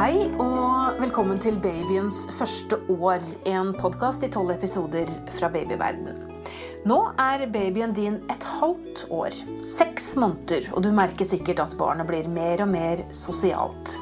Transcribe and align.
Hei 0.00 0.30
og 0.40 0.96
velkommen 0.96 1.36
til 1.44 1.58
babyens 1.60 2.22
første 2.32 2.78
år, 2.88 3.20
en 3.50 3.74
podkast 3.76 4.22
i 4.24 4.30
tolv 4.32 4.54
episoder 4.54 5.10
fra 5.28 5.50
babyverden. 5.52 6.22
Nå 6.88 6.96
er 7.20 7.44
babyen 7.52 7.92
din 7.92 8.16
et 8.32 8.46
halvt 8.48 9.02
år, 9.12 9.36
seks 9.60 10.14
måneder, 10.16 10.70
og 10.72 10.86
du 10.86 10.88
merker 10.96 11.28
sikkert 11.28 11.60
at 11.66 11.76
barnet 11.76 12.08
blir 12.08 12.32
mer 12.32 12.64
og 12.64 12.72
mer 12.72 13.04
sosialt. 13.12 13.98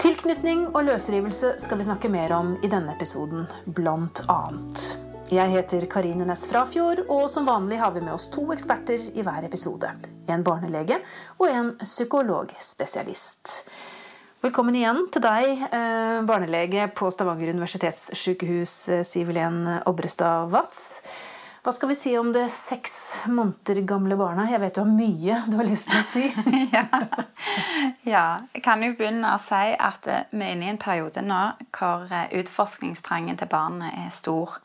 Tilknytning 0.00 0.70
og 0.70 0.88
løsrivelse 0.88 1.58
skal 1.60 1.82
vi 1.82 1.90
snakke 1.90 2.08
mer 2.08 2.32
om 2.38 2.56
i 2.64 2.72
denne 2.72 2.96
episoden, 2.96 3.44
blant 3.68 4.24
annet. 4.32 4.94
Jeg 5.28 5.58
heter 5.58 5.90
Karine 5.92 6.24
Næss 6.24 6.48
Frafjord, 6.48 7.04
og 7.12 7.28
som 7.28 7.44
vanlig 7.52 7.84
har 7.84 7.92
vi 7.92 8.00
med 8.00 8.16
oss 8.16 8.32
to 8.32 8.48
eksperter 8.56 9.10
i 9.12 9.28
hver 9.28 9.44
episode. 9.44 9.92
En 10.32 10.40
barnelege 10.40 11.02
og 11.36 11.50
en 11.52 11.74
psykologspesialist. 11.84 13.58
Velkommen 14.42 14.74
igjen 14.74 15.04
til 15.14 15.22
deg, 15.22 15.60
eh, 15.70 16.20
barnelege 16.26 16.88
på 16.90 17.06
Stavanger 17.14 17.52
universitetssykehus, 17.52 18.88
eh, 18.88 19.02
Siv 19.06 19.28
Helen 19.30 19.68
Obrestad 19.86 20.50
Watz. 20.50 20.98
Hva 21.62 21.72
skal 21.72 21.92
vi 21.92 21.94
si 21.94 22.16
om 22.18 22.32
det 22.32 22.50
seks 22.50 23.22
måneder 23.28 23.86
gamle 23.86 24.16
barna? 24.18 24.48
Jeg 24.50 24.58
vet 24.58 24.74
du 24.74 24.80
har 24.80 24.90
mye 24.90 25.38
du 25.46 25.56
har 25.60 25.68
lyst 25.68 25.92
til 25.92 26.00
å 26.00 26.02
si. 26.02 26.24
ja. 26.74 26.82
ja. 28.02 28.26
Jeg 28.52 28.64
kan 28.64 28.82
jo 28.82 28.96
begynne 28.98 29.30
å 29.30 29.38
si 29.38 29.76
at 29.78 30.10
eh, 30.10 30.26
vi 30.32 30.42
er 30.42 30.56
inne 30.56 30.66
i 30.66 30.74
en 30.74 30.82
periode 30.82 31.22
nå 31.22 31.42
hvor 31.70 32.10
utforskningstrangen 32.10 33.38
til 33.38 33.46
barnet 33.46 33.94
er 33.94 34.10
stor. 34.10 34.58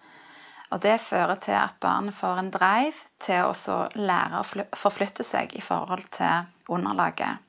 Og 0.71 0.81
det 0.81 0.97
fører 1.05 1.37
til 1.37 1.53
at 1.53 1.77
barnet 1.79 2.17
får 2.17 2.41
en 2.41 2.49
drive 2.49 2.97
til 3.21 3.45
å 3.45 3.81
lære 3.93 4.41
å 4.41 4.69
forflytte 4.73 5.21
seg 5.21 5.53
i 5.53 5.61
forhold 5.61 6.09
til 6.17 6.49
underlaget. 6.65 7.45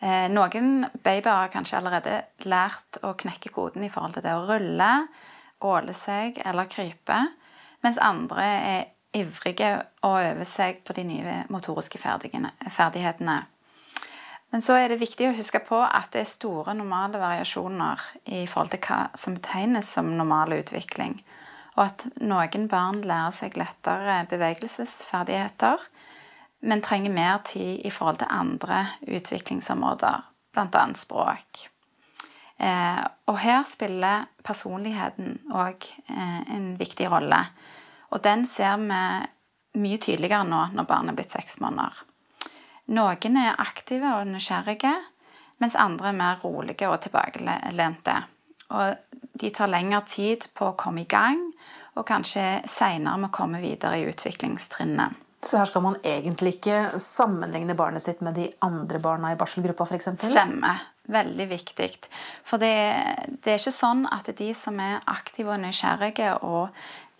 Eh, 0.00 0.28
noen 0.32 0.86
babyer 1.04 1.28
har 1.28 1.52
kanskje 1.52 1.76
allerede 1.76 2.22
lært 2.48 3.02
å 3.04 3.12
knekke 3.20 3.52
koden 3.52 3.84
i 3.84 3.92
forhold 3.92 4.16
til 4.16 4.24
det 4.24 4.32
å 4.32 4.46
rulle, 4.48 4.90
åle 5.60 5.94
seg 5.96 6.40
eller 6.44 6.70
krype, 6.72 7.18
mens 7.84 8.00
andre 8.00 8.46
er 8.46 8.82
ivrige 9.16 9.74
og 10.06 10.22
øver 10.22 10.48
seg 10.48 10.80
på 10.86 10.96
de 10.96 11.04
nye 11.04 11.36
motoriske 11.52 12.00
ferdighetene. 12.00 13.40
Men 14.50 14.64
så 14.66 14.74
er 14.80 14.90
det 14.90 15.02
viktig 15.02 15.28
å 15.28 15.36
huske 15.36 15.60
på 15.62 15.78
at 15.84 16.10
det 16.14 16.24
er 16.24 16.30
store 16.30 16.74
normale 16.74 17.20
variasjoner 17.20 18.00
i 18.34 18.46
forhold 18.50 18.72
til 18.72 18.82
hva 18.86 19.02
som 19.18 19.36
betegnes 19.36 19.90
som 19.94 20.10
normal 20.16 20.56
utvikling, 20.56 21.20
og 21.76 21.84
at 21.84 22.06
noen 22.18 22.66
barn 22.70 23.02
lærer 23.06 23.36
seg 23.36 23.58
lettere 23.60 24.24
bevegelsesferdigheter, 24.32 25.84
men 26.60 26.82
trenger 26.84 27.12
mer 27.14 27.42
tid 27.44 27.80
i 27.86 27.90
forhold 27.90 28.20
til 28.20 28.30
andre 28.30 28.84
utviklingsområder, 29.08 30.24
bl.a. 30.52 30.86
språk. 30.94 31.66
Eh, 32.60 33.04
og 33.30 33.38
her 33.40 33.62
spiller 33.64 34.26
personligheten 34.44 35.38
òg 35.56 35.86
eh, 36.12 36.40
en 36.52 36.74
viktig 36.80 37.08
rolle. 37.08 37.40
Og 38.12 38.20
den 38.24 38.44
ser 38.50 38.76
vi 38.82 39.80
mye 39.80 40.00
tydeligere 40.02 40.44
nå 40.44 40.66
når 40.74 40.88
barnet 40.88 41.14
er 41.14 41.20
blitt 41.20 41.32
seks 41.32 41.60
måneder. 41.64 42.02
Noen 42.90 43.38
er 43.38 43.60
aktive 43.62 44.16
og 44.18 44.28
nysgjerrige, 44.28 44.92
mens 45.62 45.78
andre 45.78 46.10
er 46.10 46.18
mer 46.18 46.40
rolige 46.42 46.88
og 46.90 47.00
tilbakelente. 47.04 48.16
Og 48.74 49.16
de 49.40 49.50
tar 49.54 49.70
lengre 49.70 50.02
tid 50.10 50.48
på 50.54 50.70
å 50.70 50.76
komme 50.78 51.04
i 51.04 51.10
gang, 51.10 51.40
og 51.96 52.06
kanskje 52.06 52.60
seinere 52.70 53.18
med 53.18 53.30
å 53.30 53.34
komme 53.34 53.62
videre 53.62 54.00
i 54.00 54.08
utviklingstrinnet. 54.10 55.29
Så 55.42 55.56
her 55.56 55.68
skal 55.70 55.84
man 55.84 55.96
egentlig 56.04 56.58
ikke 56.58 56.98
sammenligne 57.00 57.76
barnet 57.76 58.04
sitt 58.04 58.20
med 58.20 58.36
de 58.36 58.50
andre 58.64 59.00
barna 59.00 59.32
i 59.32 59.38
barselgruppa 59.40 59.86
f.eks.? 59.88 60.10
Stemmer. 60.20 60.82
Veldig 61.10 61.46
viktig. 61.50 61.88
For 62.46 62.60
det, 62.60 62.74
det, 63.40 63.54
er 63.54 63.56
ikke 63.58 63.72
sånn 63.72 64.04
at 64.12 64.28
de 64.36 64.50
som 64.54 64.76
er 64.84 65.00
aktive 65.10 65.54
og 65.54 65.62
nysgjerrige 65.62 66.34
og 66.46 66.68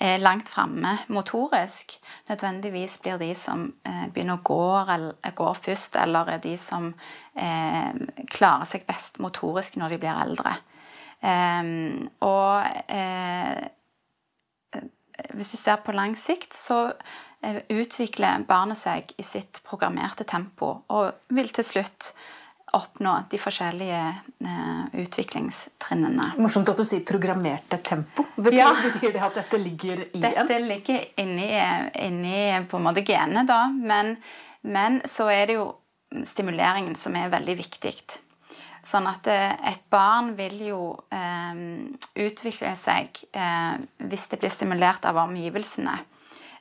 er 0.01 0.21
langt 0.21 0.49
framme 0.49 0.93
motorisk, 1.13 1.97
nødvendigvis 2.29 2.99
blir 3.03 3.19
de 3.21 3.33
som 3.37 3.67
eh, 3.89 4.07
begynner 4.13 4.39
å 4.39 4.45
gå 4.45 4.69
eller 4.85 5.35
går 5.37 5.59
først, 5.65 5.97
eller 6.01 6.37
er 6.37 6.45
de 6.45 6.55
som 6.61 6.93
eh, 7.35 7.91
klarer 8.33 8.69
seg 8.69 8.87
best 8.89 9.19
motorisk 9.21 9.81
når 9.81 9.97
de 9.97 10.01
blir 10.05 10.23
eldre. 10.27 10.55
Eh, 11.21 11.73
og 12.25 12.95
eh, 12.97 13.65
hvis 15.37 15.53
du 15.53 15.59
ser 15.61 15.83
på 15.85 15.93
lang 15.93 16.15
sikt, 16.17 16.57
så 16.57 16.87
Eh, 16.95 17.30
utvikler 17.73 18.45
barnet 18.49 18.79
seg 18.79 19.15
i 19.17 19.25
sitt 19.25 19.63
programmerte 19.65 20.27
tempo 20.29 20.75
og 20.93 21.33
vil 21.33 21.49
til 21.55 21.65
slutt 21.65 22.13
oppnå 22.77 23.15
de 23.31 23.39
forskjellige 23.41 24.01
eh, 24.47 25.01
utviklingstrinnene. 25.03 26.27
Morsomt 26.39 26.71
at 26.71 26.79
du 26.79 26.85
sier 26.87 27.03
'programmerte 27.07 27.81
tempo'. 27.83 28.27
Betyr, 28.37 28.59
ja. 28.59 28.71
betyr, 28.85 29.13
det 29.13 29.23
at 29.27 29.41
dette 29.41 29.59
ligger 29.59 30.05
i 30.05 30.21
dette 30.21 30.31
en? 30.39 30.47
Dette 30.47 30.61
ligger 30.69 31.05
inni, 31.23 31.51
inni 32.07 32.67
på 32.71 32.79
en 32.79 32.87
måte 32.87 33.05
genet, 33.07 33.49
da. 33.49 33.65
Men, 33.75 34.17
men, 34.63 35.01
så 35.05 35.31
er 35.33 35.47
det 35.51 35.59
jo 35.59 35.71
stimuleringen 36.27 36.95
som 36.95 37.17
er 37.19 37.33
veldig 37.33 37.57
viktig. 37.59 37.95
Sånn 38.87 39.07
at 39.11 39.27
eh, 39.29 39.51
et 39.73 39.83
barn 39.93 40.35
vil 40.39 40.63
jo 40.71 40.83
eh, 41.13 41.59
utvikle 42.23 42.73
seg 42.79 43.19
eh, 43.33 43.77
hvis 44.07 44.31
det 44.31 44.41
blir 44.41 44.53
stimulert 44.53 45.05
av 45.11 45.19
omgivelsene. 45.27 45.99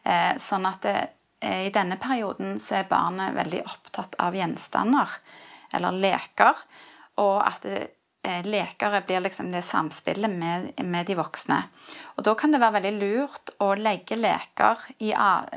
Eh, 0.09 0.33
sånn 0.41 0.65
at 0.69 0.81
det, 0.85 0.97
eh, 1.43 1.67
i 1.67 1.75
denne 1.75 1.99
perioden 2.01 2.57
så 2.61 2.79
er 2.79 2.89
barnet 2.89 3.35
veldig 3.37 3.63
opptatt 3.67 4.17
av 4.19 4.35
gjenstander 4.35 5.19
eller 5.75 5.97
leker. 6.01 6.61
Og 7.21 7.37
at 7.43 7.65
eh, 7.69 8.45
leker 8.45 8.95
blir 9.05 9.21
liksom 9.23 9.51
det 9.53 9.61
samspillet 9.65 10.31
med, 10.31 10.71
med, 10.83 11.05
de 11.07 11.17
voksne. 11.19 11.59
Og 12.17 12.23
da 12.25 12.33
kan 12.39 12.53
det 12.53 12.61
være 12.61 12.79
veldig 12.79 12.93
lurt 12.99 13.53
å 13.63 13.73
legge 13.79 14.17
leker 14.19 14.87
i, 14.97 15.11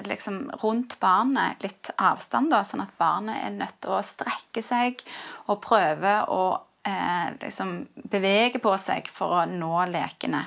liksom, 0.06 0.44
rundt 0.62 0.98
barnet, 1.00 1.62
litt 1.64 1.92
avstand, 1.96 2.52
da, 2.52 2.62
sånn 2.66 2.84
at 2.84 2.98
barnet 2.98 3.40
er 3.42 3.56
nødt 3.56 3.80
til 3.82 3.96
å 3.96 4.04
strekke 4.06 4.62
seg 4.64 5.02
og 5.48 5.62
prøve 5.64 6.18
å 6.28 6.44
eh, 6.86 7.32
liksom 7.40 7.78
bevege 8.12 8.62
på 8.62 8.76
seg 8.80 9.10
for 9.10 9.40
å 9.40 9.48
nå 9.48 9.86
lekene. 9.90 10.44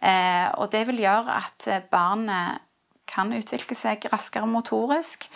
Eh, 0.00 0.48
og 0.56 0.70
det 0.72 0.86
vil 0.88 1.02
gjøre 1.04 1.36
at 1.42 1.68
barnet 1.92 2.69
kan 3.10 3.32
utvikle 3.34 3.76
seg 3.78 4.06
raskere 4.12 4.48
motorisk 4.48 5.26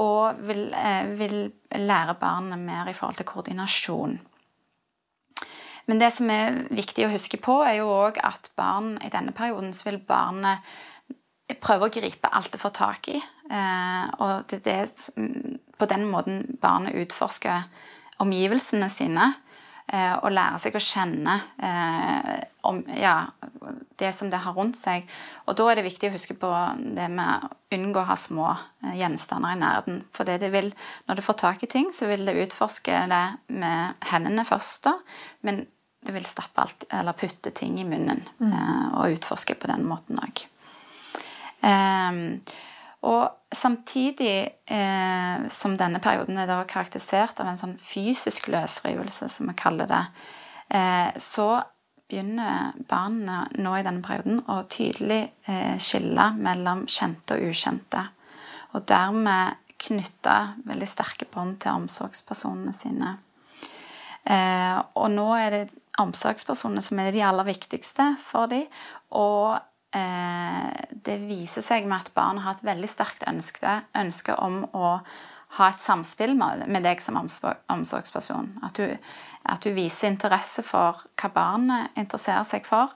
og 0.00 0.40
vil, 0.46 0.70
eh, 0.74 1.06
vil 1.18 1.52
lære 1.74 2.16
barnet 2.20 2.58
mer 2.58 2.88
i 2.88 2.94
forhold 2.96 3.16
til 3.20 3.26
koordinasjon. 3.26 4.18
Men 5.86 5.98
det 5.98 6.12
som 6.14 6.30
er 6.30 6.62
viktig 6.70 7.06
å 7.06 7.12
huske 7.12 7.40
på, 7.42 7.56
er 7.66 7.80
jo 7.80 7.90
òg 7.90 8.20
at 8.22 8.50
barn 8.56 8.96
i 9.02 9.10
denne 9.10 9.32
perioden 9.32 9.72
så 9.74 9.88
vil 9.88 9.98
barnet 9.98 10.60
prøve 11.60 11.88
å 11.88 11.92
gripe 11.92 12.30
alt 12.30 12.52
det 12.52 12.60
får 12.62 12.74
tak 12.78 13.08
i. 13.10 13.18
Eh, 13.50 14.10
og 14.22 14.46
det 14.52 14.66
er 14.70 14.86
på 15.78 15.88
den 15.90 16.06
måten 16.06 16.44
barnet 16.62 16.94
utforsker 16.94 17.66
omgivelsene 18.22 18.90
sine. 18.92 19.32
Eh, 19.90 20.12
og 20.22 20.30
lære 20.30 20.58
seg 20.62 20.76
å 20.78 20.82
kjenne 20.82 21.32
eh, 21.66 22.34
om 22.68 22.76
ja, 22.94 23.24
det 23.98 24.12
som 24.14 24.28
det 24.30 24.38
har 24.44 24.54
rundt 24.54 24.78
seg. 24.78 25.08
Og 25.50 25.56
da 25.58 25.66
er 25.66 25.80
det 25.80 25.86
viktig 25.88 26.06
å 26.06 26.14
huske 26.14 26.36
på 26.38 26.50
det 26.94 27.08
med 27.10 27.48
å 27.48 27.50
unngå 27.74 27.98
å 27.98 28.06
ha 28.12 28.14
små 28.18 28.46
eh, 28.52 28.94
gjenstander 29.00 29.56
i 29.56 29.58
nærheten. 29.58 29.98
For 30.14 30.28
det 30.28 30.38
det 30.44 30.52
vil, 30.54 30.70
når 31.10 31.18
du 31.18 31.24
får 31.26 31.40
tak 31.42 31.66
i 31.66 31.70
ting, 31.74 31.90
så 31.96 32.06
vil 32.06 32.22
det 32.28 32.36
utforske 32.44 33.02
det 33.10 33.24
med 33.50 34.06
hendene 34.12 34.46
først, 34.46 34.86
da. 34.86 34.94
Men 35.48 35.64
det 36.06 36.14
vil 36.14 36.28
stappe 36.28 36.62
alt, 36.62 36.86
eller 36.94 37.18
putte 37.18 37.50
ting 37.56 37.80
i 37.82 37.88
munnen 37.88 38.22
mm. 38.38 38.54
og 38.94 39.18
utforske 39.18 39.58
på 39.58 39.72
den 39.72 39.82
måten 39.90 40.22
òg. 40.22 40.46
Um, 41.66 42.38
og 43.06 43.54
samtidig 43.56 44.50
eh, 44.68 45.48
som 45.48 45.76
denne 45.80 46.00
perioden 46.04 46.38
er 46.38 46.48
da 46.50 46.60
karakterisert 46.68 47.40
av 47.40 47.48
en 47.48 47.60
sånn 47.60 47.76
fysisk 47.80 48.50
løsrivelse, 48.52 49.28
som 49.32 49.48
vi 49.48 49.56
kaller 49.56 49.88
det, 49.88 50.02
eh, 50.76 51.08
så 51.16 51.48
begynner 52.10 52.76
barna 52.90 53.44
nå 53.56 53.72
i 53.78 53.84
denne 53.86 54.04
perioden 54.04 54.42
å 54.50 54.60
tydelig 54.68 55.22
eh, 55.48 55.78
skille 55.80 56.32
mellom 56.36 56.84
kjente 56.90 57.38
og 57.38 57.52
ukjente. 57.54 58.04
Og 58.74 58.84
dermed 58.90 59.58
knytte 59.80 60.36
veldig 60.68 60.88
sterke 60.88 61.28
bånd 61.32 61.60
til 61.62 61.80
omsorgspersonene 61.80 62.74
sine. 62.76 63.16
Eh, 64.28 64.76
og 64.98 65.08
nå 65.14 65.28
er 65.38 65.54
det 65.54 65.62
omsorgspersonene 66.00 66.84
som 66.84 67.00
er 67.00 67.14
de 67.14 67.24
aller 67.24 67.48
viktigste 67.48 68.12
for 68.26 68.50
dem. 68.50 68.66
Og 69.16 69.56
det 69.90 71.16
viser 71.26 71.64
seg 71.66 71.88
med 71.90 71.96
at 71.96 72.12
barnet 72.14 72.44
har 72.44 72.54
et 72.54 72.66
veldig 72.68 72.88
sterkt 72.92 73.24
ønske, 73.26 73.72
ønske 73.98 74.36
om 74.38 74.60
å 74.70 74.92
ha 75.56 75.70
et 75.70 75.82
samspill 75.82 76.36
med 76.38 76.84
deg 76.86 77.00
som 77.02 77.18
omsorgsperson. 77.18 78.52
At 78.62 78.78
du, 78.78 78.86
at 79.50 79.64
du, 79.64 79.72
viser 79.74 80.12
interesse 80.12 80.62
for 80.66 81.02
hva 81.18 81.30
barnet 81.34 81.98
interesserer 81.98 82.46
seg 82.46 82.68
for, 82.68 82.94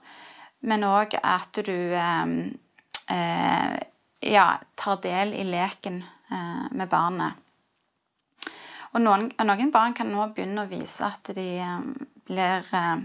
men 0.64 0.86
òg 0.86 1.16
at 1.18 1.58
du 1.66 1.74
eh, 1.98 2.36
eh, 3.10 3.74
ja, 4.30 4.46
tar 4.78 5.02
del 5.02 5.34
i 5.34 5.44
leken 5.48 5.98
eh, 6.04 6.66
med 6.70 6.88
barnet. 6.92 7.40
Og 8.94 9.02
noen, 9.02 9.26
noen, 9.42 9.74
barn 9.74 9.96
kan 9.98 10.12
nå 10.12 10.28
begynne 10.36 10.64
å 10.64 10.70
vise 10.70 11.02
at 11.08 11.34
de 11.34 11.48
eh, 11.58 11.78
blir 12.30 12.70
eh, 12.70 12.96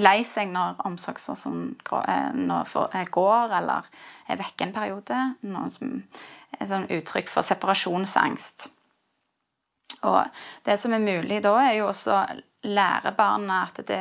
lei 0.00 0.24
seg 0.26 0.50
når 0.50 0.80
omsorgspersonen 0.88 1.76
går 1.86 3.54
eller 3.54 3.90
er 4.26 4.40
vekke 4.40 4.66
en 4.66 4.74
periode. 4.74 5.18
Noe 5.46 5.70
som 5.70 6.00
er 6.58 6.70
sånn 6.70 6.88
uttrykk 6.90 7.30
for 7.30 7.46
separasjonsangst. 7.46 8.66
Og 10.08 10.24
det 10.66 10.76
som 10.80 10.94
er 10.96 11.04
mulig 11.04 11.42
da, 11.44 11.54
er 11.62 11.76
jo 11.78 11.90
også 11.90 12.16
å 12.16 12.40
lære 12.66 13.14
barnet 13.16 13.78
at 13.78 13.86
det, 13.88 14.00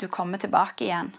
du 0.00 0.08
kommer 0.12 0.40
tilbake 0.42 0.88
igjen. 0.88 1.12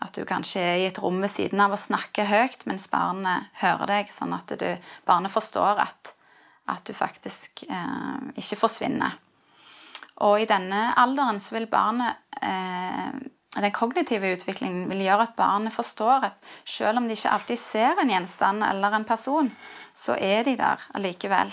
At 0.00 0.16
du 0.16 0.24
kanskje 0.28 0.62
er 0.64 0.78
i 0.80 0.86
et 0.88 1.00
rom 1.02 1.20
ved 1.20 1.32
siden 1.32 1.60
av 1.60 1.74
og 1.76 1.80
snakker 1.80 2.28
høyt 2.28 2.64
mens 2.68 2.88
barnet 2.92 3.50
hører 3.60 3.90
deg, 3.90 4.12
sånn 4.12 4.32
at 4.36 4.52
du, 4.60 4.68
barnet 5.08 5.32
forstår 5.32 5.82
at, 5.84 6.14
at 6.72 6.84
du 6.88 6.94
faktisk 6.96 7.66
eh, 7.68 8.30
ikke 8.40 8.62
forsvinner. 8.62 9.18
Og 10.26 10.42
i 10.42 10.48
denne 10.48 10.90
alderen 11.00 11.40
så 11.40 11.56
vil 11.56 11.68
barnet 11.70 12.20
eh, 12.44 13.12
Den 13.56 13.72
kognitive 13.74 14.34
utviklingen 14.36 14.84
vil 14.92 15.02
gjøre 15.06 15.26
at 15.26 15.38
barnet 15.38 15.74
forstår 15.74 16.28
at 16.28 16.50
selv 16.64 17.00
om 17.00 17.08
de 17.08 17.16
ikke 17.16 17.32
alltid 17.34 17.58
ser 17.58 17.98
en 17.98 18.12
gjenstand 18.12 18.62
eller 18.62 18.94
en 18.94 19.08
person, 19.08 19.50
så 19.92 20.14
er 20.14 20.44
de 20.46 20.54
der 20.60 20.84
allikevel. 20.94 21.50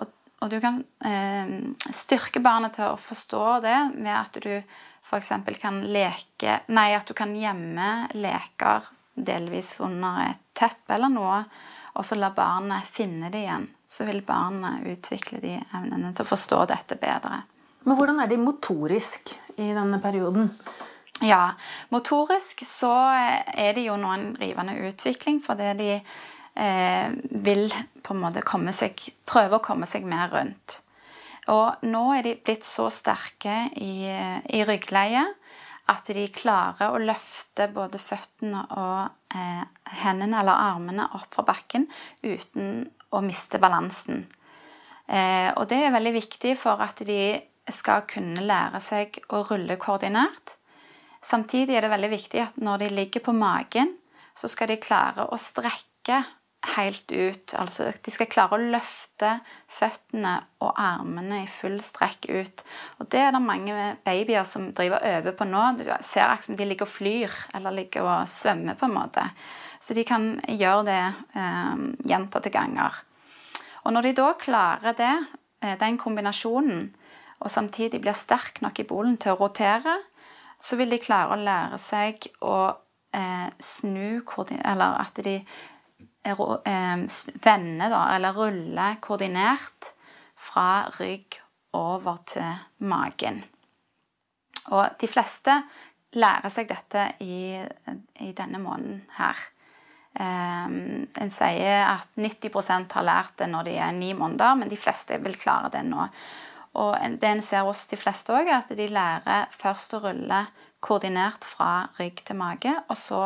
Og, 0.00 0.14
og 0.40 0.52
du 0.52 0.56
kan 0.62 0.80
eh, 1.04 1.52
styrke 1.92 2.40
barnet 2.40 2.78
til 2.78 2.88
å 2.88 3.00
forstå 3.00 3.44
det 3.66 3.76
med 3.98 4.14
at 4.16 4.40
du 4.40 4.54
f.eks. 4.56 5.32
kan 5.60 5.82
leke 5.92 6.60
Nei, 6.72 6.88
at 6.96 7.08
du 7.08 7.14
kan 7.18 7.36
gjemme 7.36 7.90
leker 8.16 8.88
delvis 9.14 9.76
under 9.84 10.24
et 10.30 10.42
teppe 10.56 10.94
eller 10.94 11.12
noe, 11.12 11.42
og 11.98 12.06
så 12.06 12.16
la 12.16 12.30
barnet 12.32 12.86
finne 12.86 13.28
det 13.32 13.44
igjen. 13.44 13.66
Så 13.86 14.06
vil 14.08 14.22
barnet 14.24 14.86
utvikle 14.88 15.40
de 15.42 15.56
evnene 15.58 16.14
til 16.14 16.24
å 16.24 16.30
forstå 16.32 16.64
dette 16.70 16.96
bedre. 17.00 17.42
Men 17.86 17.96
hvordan 17.96 18.20
er 18.20 18.28
de 18.30 18.40
motorisk 18.40 19.32
i 19.56 19.70
denne 19.76 20.00
perioden? 20.02 20.50
Ja, 21.24 21.52
motorisk 21.92 22.62
så 22.64 22.92
er 23.12 23.74
det 23.76 23.84
jo 23.86 23.96
nå 24.00 24.12
en 24.14 24.28
rivende 24.40 24.76
utvikling 24.88 25.40
fordi 25.44 25.72
de 25.76 25.90
eh, 25.96 27.08
vil 27.44 27.66
på 28.00 28.14
en 28.14 28.22
måte 28.22 28.44
komme 28.46 28.72
seg, 28.76 28.96
prøve 29.28 29.58
å 29.58 29.64
komme 29.64 29.88
seg 29.88 30.06
mer 30.08 30.32
rundt. 30.32 30.80
Og 31.52 31.84
nå 31.88 32.04
er 32.14 32.24
de 32.24 32.38
blitt 32.40 32.64
så 32.68 32.88
sterke 32.92 33.66
i, 33.80 34.06
i 34.08 34.64
ryggleie 34.68 35.24
at 35.90 36.10
de 36.14 36.26
klarer 36.32 36.92
å 36.94 37.02
løfte 37.02 37.66
både 37.74 37.98
føttene 38.00 38.62
og 38.78 39.34
eh, 39.34 39.64
hendene 40.04 40.42
eller 40.42 40.68
armene 40.70 41.08
opp 41.18 41.34
fra 41.34 41.46
bakken 41.48 41.88
uten 42.22 42.84
å 43.10 43.22
miste 43.24 43.58
balansen. 43.62 44.24
Eh, 45.10 45.50
og 45.56 45.66
det 45.70 45.80
er 45.82 45.96
veldig 45.96 46.14
viktig 46.14 46.54
for 46.58 46.80
at 46.84 47.02
de 47.06 47.22
skal 47.74 48.06
kunne 48.10 48.44
lære 48.46 48.80
seg 48.84 49.20
å 49.30 49.42
rulle 49.48 49.78
koordinert. 49.80 50.56
Samtidig 51.22 51.76
er 51.76 51.84
det 51.84 51.92
veldig 51.92 52.12
viktig 52.14 52.42
at 52.42 52.60
når 52.60 52.84
de 52.84 52.92
ligger 52.94 53.24
på 53.24 53.36
magen, 53.36 53.96
så 54.36 54.48
skal 54.48 54.70
de 54.70 54.80
klare 54.80 55.26
å 55.28 55.38
strekke 55.40 56.22
helt 56.76 57.12
ut. 57.12 57.54
Altså 57.56 57.88
de 58.04 58.12
skal 58.12 58.28
klare 58.30 58.56
å 58.56 58.70
løfte 58.72 59.32
føttene 59.70 60.34
og 60.64 60.72
armene 60.80 61.42
i 61.44 61.50
full 61.50 61.78
strekk 61.84 62.28
ut. 62.28 62.64
Og 63.00 63.08
det 63.12 63.22
er 63.24 63.34
det 63.34 63.42
mange 63.44 63.90
babyer 64.04 64.48
som 64.48 64.70
driver 64.76 65.00
og 65.00 65.18
øver 65.20 65.36
på 65.36 65.48
nå. 65.48 65.64
Du 65.78 65.84
ser 65.86 66.26
akkurat 66.26 66.48
som 66.48 66.58
de 66.60 66.68
ligger 66.68 66.88
og 66.88 66.92
flyr 66.92 67.36
eller 67.56 67.76
ligger 67.76 68.06
og 68.06 68.30
svømmer, 68.30 68.78
på 68.80 68.88
en 68.88 68.96
måte. 68.96 69.26
Så 69.80 69.96
de 69.96 70.04
kan 70.04 70.34
gjøre 70.48 70.86
det 70.88 71.02
eh, 71.40 71.84
gjentatte 72.12 72.52
ganger. 72.52 73.00
Og 73.86 73.94
når 73.96 74.08
de 74.10 74.16
da 74.18 74.32
klarer 74.40 74.96
det, 74.96 75.14
eh, 75.64 75.76
den 75.80 75.96
kombinasjonen, 76.00 76.90
og 77.40 77.50
samtidig 77.50 78.02
blir 78.04 78.16
sterk 78.16 78.60
nok 78.64 78.82
i 78.82 78.86
bolen 78.88 79.16
til 79.20 79.34
å 79.34 79.40
rotere, 79.40 79.96
så 80.60 80.76
vil 80.76 80.92
de 80.92 81.00
klare 81.00 81.36
å 81.36 81.40
lære 81.40 81.78
seg 81.80 82.26
å 82.44 82.56
eh, 83.16 83.48
snu 83.58 84.20
Eller 84.60 84.98
at 85.00 85.22
de 85.24 85.40
vende, 86.20 87.86
da, 87.88 88.02
eller 88.14 88.36
rulle 88.36 88.96
koordinert 89.00 89.94
fra 90.36 90.90
rygg 90.98 91.40
over 91.72 92.20
til 92.28 92.84
magen. 92.84 93.40
Og 94.70 95.00
de 95.00 95.08
fleste 95.08 95.54
lærer 96.18 96.52
seg 96.52 96.68
dette 96.68 97.06
i, 97.24 97.56
i 98.20 98.32
denne 98.36 98.60
måneden 98.60 99.00
her. 99.16 99.40
Um, 100.10 101.06
en 101.22 101.30
sier 101.30 101.84
at 101.86 102.08
90% 102.18 102.96
har 102.98 103.06
lært 103.06 103.36
det 103.38 103.46
når 103.48 103.68
de 103.68 103.76
er 103.78 103.92
ni 103.94 104.10
måneder, 104.18 104.56
men 104.58 104.70
de 104.70 104.78
fleste 104.78 105.20
vil 105.22 105.38
klare 105.38 105.70
det 105.72 105.84
nå. 105.86 106.08
Og 106.78 106.94
det 107.18 107.26
en 107.26 107.42
ser 107.42 107.66
hos 107.66 107.82
de 107.90 107.98
fleste 107.98 108.34
òg, 108.34 108.46
er 108.46 108.60
at 108.60 108.70
de 108.76 108.86
lærer 108.90 109.50
først 109.50 109.96
å 109.96 110.02
rulle 110.04 110.44
koordinert 110.80 111.44
fra 111.44 111.88
rygg 111.98 112.22
til 112.26 112.38
mage, 112.38 112.74
og 112.88 112.96
så 112.96 113.24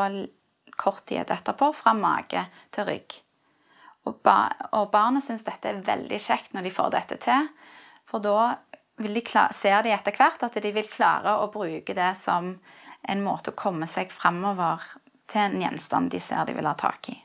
kort 0.80 1.04
tid 1.06 1.30
etterpå 1.30 1.70
fra 1.76 1.92
mage 1.94 2.46
til 2.74 2.88
rygg. 2.88 3.18
Og, 4.04 4.16
ba, 4.24 4.52
og 4.76 4.90
barnet 4.92 5.24
syns 5.24 5.44
dette 5.46 5.70
er 5.70 5.84
veldig 5.84 6.20
kjekt 6.20 6.56
når 6.56 6.66
de 6.66 6.72
får 6.76 6.90
dette 6.96 7.20
til. 7.24 7.46
For 8.08 8.24
da 8.24 8.56
de 9.00 9.22
ser 9.56 9.82
de 9.82 9.92
etter 9.94 10.16
hvert 10.16 10.42
at 10.44 10.58
de 10.62 10.72
vil 10.74 10.90
klare 10.90 11.38
å 11.40 11.50
bruke 11.52 11.96
det 11.96 12.12
som 12.20 12.52
en 13.04 13.24
måte 13.24 13.52
å 13.52 13.58
komme 13.58 13.88
seg 13.90 14.12
framover 14.12 14.84
til 15.30 15.46
en 15.46 15.62
gjenstand 15.62 16.12
de 16.12 16.20
ser 16.20 16.44
de 16.46 16.54
vil 16.56 16.68
ha 16.68 16.74
tak 16.78 17.08
i. 17.12 17.16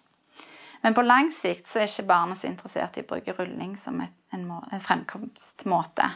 Men 0.81 0.95
på 0.95 1.03
lang 1.03 1.29
sikt 1.35 1.67
så 1.67 1.81
er 1.81 1.89
ikke 1.89 2.07
barnet 2.07 2.39
så 2.39 2.47
interessert 2.47 2.97
i 2.97 3.03
å 3.03 3.09
bruke 3.09 3.35
rulling 3.35 3.75
som 3.77 3.99
et, 4.01 4.15
en, 4.35 4.45
må, 4.47 4.59
en 4.71 4.83
fremkomstmåte. 4.83 6.09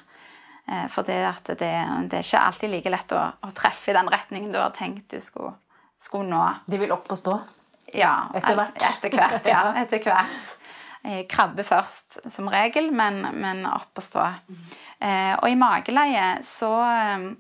Eh, 0.68 0.86
for 0.92 1.08
det, 1.08 1.20
det, 1.48 1.58
det, 1.60 2.20
er 2.20 2.24
ikke 2.24 2.46
alltid 2.48 2.74
like 2.74 2.94
lett 2.94 3.16
å, 3.16 3.26
å, 3.44 3.52
treffe 3.56 3.92
i 3.92 3.98
den 3.98 4.12
retningen 4.12 4.54
du 4.54 4.62
har 4.62 4.74
tenkt 4.76 5.12
du 5.12 5.20
skulle 5.24 5.56
skulle 6.04 6.28
nå 6.28 6.44
De 6.68 6.80
vil 6.82 6.92
opp 6.92 7.08
og 7.12 7.20
stå? 7.20 7.38
Ja. 7.96 8.30
Etter 8.36 8.58
hvert? 8.58 8.80
Etter 8.90 9.14
hvert, 9.16 9.48
ja. 9.48 9.64
Etter 9.84 10.04
hvert. 10.04 10.52
Eh, 11.04 11.24
krabbe 11.28 11.66
først, 11.68 12.22
som 12.32 12.48
regel, 12.52 12.90
men, 12.96 13.22
men 13.36 13.66
opp 13.68 14.00
og 14.00 14.06
stå. 14.06 14.28
Eh, 15.04 15.34
og 15.36 15.48
i 15.52 15.58
mageleie 15.60 16.38
så 16.48 16.74
eh, 16.88 17.32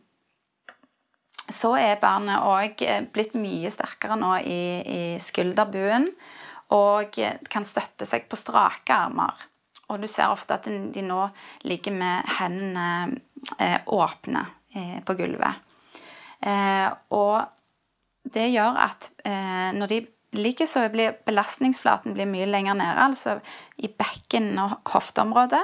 så 1.54 1.74
er 1.76 2.00
barnet 2.00 2.40
òg 2.48 2.80
blitt 3.14 3.34
mye 3.36 3.68
sterkere 3.72 4.16
nå 4.16 4.30
i, 4.48 4.62
i 4.80 5.02
skulderbuen 5.22 6.08
og 6.74 7.20
kan 7.52 7.68
støtte 7.68 8.08
seg 8.08 8.30
på 8.32 8.40
strake 8.40 8.96
armer. 8.96 9.44
Og 9.92 10.00
du 10.02 10.08
ser 10.08 10.32
ofte 10.32 10.56
at 10.56 10.68
de 10.68 11.02
nå 11.04 11.20
ligger 11.68 11.96
med 11.96 12.30
hendene 12.40 13.20
åpne 13.92 14.46
på 15.06 15.14
gulvet. 15.20 15.60
og 17.14 17.36
det 18.24 18.50
gjør 18.54 18.78
at 18.86 19.10
eh, 19.28 19.72
når 19.76 19.92
de 19.92 20.00
ligger, 20.40 20.68
så 20.70 20.88
blir 20.92 21.18
belastningsflaten 21.28 22.16
blir 22.16 22.30
mye 22.30 22.48
lenger 22.50 22.78
nede, 22.80 23.08
altså 23.08 23.38
i 23.78 23.90
bekken 23.92 24.54
og 24.62 24.78
hofteområdet. 24.94 25.64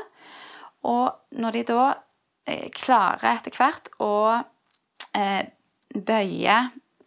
Og 0.90 1.40
når 1.40 1.56
de 1.56 1.64
da 1.72 1.86
eh, 2.48 2.68
klarer 2.76 3.32
etter 3.34 3.56
hvert 3.56 3.90
å 4.04 4.14
eh, 5.16 5.42
bøye 5.96 6.60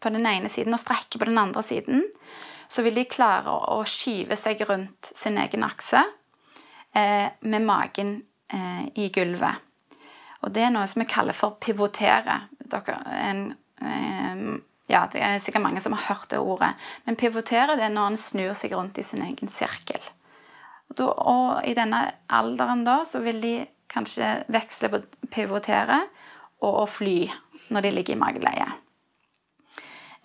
på 0.03 0.11
den 0.11 0.27
ene 0.27 0.51
siden 0.51 0.75
og 0.75 0.83
strekke 0.83 1.21
på 1.21 1.29
den 1.29 1.39
andre 1.39 1.63
siden, 1.65 2.03
så 2.73 2.83
vil 2.83 2.97
de 2.97 3.07
klare 3.07 3.53
å 3.53 3.83
skyve 3.87 4.37
seg 4.39 4.65
rundt 4.69 5.13
sin 5.13 5.39
egen 5.39 5.65
akse 5.67 6.01
eh, 6.01 6.19
med 6.95 7.65
magen 7.65 8.17
eh, 8.53 8.85
i 9.01 9.09
gulvet. 9.15 9.69
Og 10.43 10.51
det 10.55 10.67
er 10.67 10.75
noe 10.75 10.89
som 10.91 11.03
vi 11.03 11.11
kaller 11.11 11.37
for 11.37 11.59
pivotere. 11.63 12.41
Dere, 12.73 12.99
en, 13.23 13.47
en 13.81 14.45
eh, 14.57 14.61
ja, 14.91 15.07
det 15.09 15.23
er 15.25 15.39
sikkert 15.41 15.65
mange 15.65 15.81
som 15.81 15.95
har 15.95 16.09
hørt 16.11 16.29
det 16.33 16.41
ordet. 16.43 16.73
Men 17.07 17.17
pivotere 17.17 17.79
det 17.79 17.87
er 17.87 17.95
når 17.95 18.13
en 18.13 18.21
snur 18.21 18.53
seg 18.59 18.75
rundt 18.77 18.99
i 19.01 19.07
sin 19.07 19.23
egen 19.25 19.49
sirkel. 19.49 20.03
Og, 20.91 20.97
da, 20.99 21.07
og 21.09 21.69
i 21.69 21.75
denne 21.79 22.03
alderen 22.35 22.83
da 22.85 22.99
så 23.09 23.23
vil 23.25 23.41
de 23.41 23.55
kanskje 23.93 24.35
veksle 24.53 24.91
på 24.93 25.01
pivotere 25.33 26.03
og 26.65 26.83
å 26.83 26.87
fly 26.91 27.17
når 27.73 27.87
de 27.87 27.93
ligger 27.95 28.17
i 28.17 28.21
mageleie. 28.21 28.69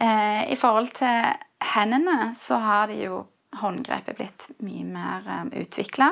Eh, 0.03 0.43
I 0.51 0.57
forhold 0.59 0.91
til 0.97 1.31
hendene 1.73 2.33
så 2.37 2.59
har 2.61 2.91
de 2.91 2.99
jo 3.05 3.21
håndgrepet 3.61 4.17
blitt 4.17 4.49
mye 4.65 4.85
mer 4.89 5.29
eh, 5.31 5.61
utvikla. 5.63 6.11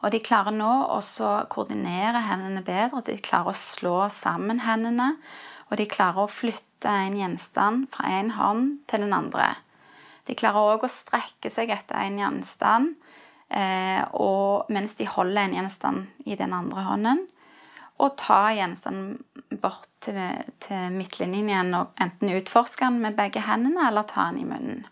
Og 0.00 0.12
de 0.14 0.20
klarer 0.24 0.54
nå 0.56 0.70
også 0.96 1.26
å 1.28 1.46
koordinere 1.52 2.22
hendene 2.26 2.62
bedre. 2.66 3.02
De 3.06 3.18
klarer 3.22 3.52
å 3.52 3.56
slå 3.56 3.96
sammen 4.12 4.62
hendene. 4.64 5.12
Og 5.70 5.78
de 5.78 5.86
klarer 5.90 6.24
å 6.24 6.30
flytte 6.30 6.90
en 6.90 7.18
gjenstand 7.18 7.90
fra 7.94 8.10
en 8.18 8.32
hånd 8.34 8.70
til 8.90 9.04
den 9.04 9.14
andre. 9.14 9.52
De 10.26 10.36
klarer 10.38 10.76
òg 10.76 10.86
å 10.86 10.92
strekke 10.92 11.50
seg 11.52 11.72
etter 11.74 11.98
en 12.00 12.18
gjenstand 12.20 12.94
eh, 13.50 14.02
mens 14.70 14.96
de 14.98 15.06
holder 15.08 15.42
en 15.44 15.56
gjenstand 15.58 16.26
i 16.26 16.38
den 16.38 16.54
andre 16.56 16.86
hånden. 16.86 17.24
Og 18.00 18.16
ta 18.16 18.48
gjenstanden 18.56 19.18
bort 19.60 19.88
til, 20.00 20.16
til 20.62 20.94
midtlinjen 20.94 21.50
igjen 21.50 21.74
og 21.76 21.90
enten 22.00 22.32
utforske 22.32 22.86
den 22.86 23.02
med 23.02 23.18
begge 23.18 23.42
hendene 23.44 23.90
eller 23.90 24.08
ta 24.08 24.30
den 24.30 24.42
i 24.44 24.48
munnen. 24.48 24.86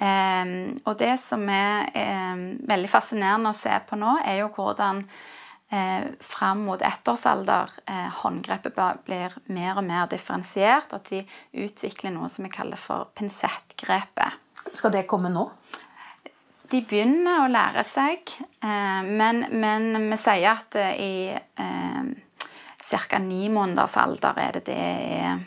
Eh, 0.00 0.54
og 0.84 0.96
det 1.00 1.12
som 1.20 1.44
er 1.52 1.90
eh, 1.92 2.46
veldig 2.70 2.90
fascinerende 2.90 3.52
å 3.52 3.56
se 3.56 3.74
på 3.86 3.98
nå, 4.00 4.16
er 4.24 4.40
jo 4.40 4.48
hvordan 4.54 5.04
eh, 5.70 6.08
fram 6.24 6.64
mot 6.68 6.80
ettårsalder 6.80 7.74
eh, 7.84 8.08
håndgrepet 8.22 9.04
blir 9.06 9.36
mer 9.52 9.76
og 9.76 9.84
mer 9.86 10.08
differensiert, 10.12 10.94
og 10.94 11.02
at 11.02 11.12
de 11.12 11.66
utvikler 11.66 12.14
noe 12.14 12.30
som 12.32 12.46
vi 12.46 12.54
kaller 12.54 12.80
for 12.80 13.12
pinsettgrepet. 13.18 14.40
Skal 14.72 14.94
det 14.94 15.08
komme 15.10 15.32
nå? 15.32 15.48
De 16.70 16.84
begynner 16.86 17.42
å 17.42 17.50
lære 17.50 17.82
seg, 17.86 18.34
eh, 18.62 19.00
men, 19.06 19.44
men 19.52 20.10
vi 20.10 20.18
sier 20.20 20.52
at 20.54 20.80
i 20.96 21.30
eh, 21.34 22.02
ca. 22.90 23.18
ni 23.22 23.48
måneders 23.52 23.96
alder 24.00 24.38
er 24.38 24.58
det 24.58 24.68
det 24.70 24.78
er 24.80 25.40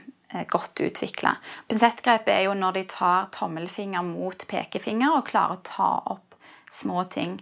godt 0.49 0.81
utvikla. 0.83 1.35
Pinsettgrepet 1.69 2.33
er 2.33 2.45
jo 2.47 2.55
når 2.57 2.79
de 2.79 2.83
tar 2.93 3.29
tommelfinger 3.35 4.05
mot 4.07 4.47
pekefinger 4.49 5.17
og 5.17 5.27
klarer 5.29 5.59
å 5.59 5.65
ta 5.67 5.91
opp 6.15 6.37
små 6.73 7.03
ting. 7.13 7.37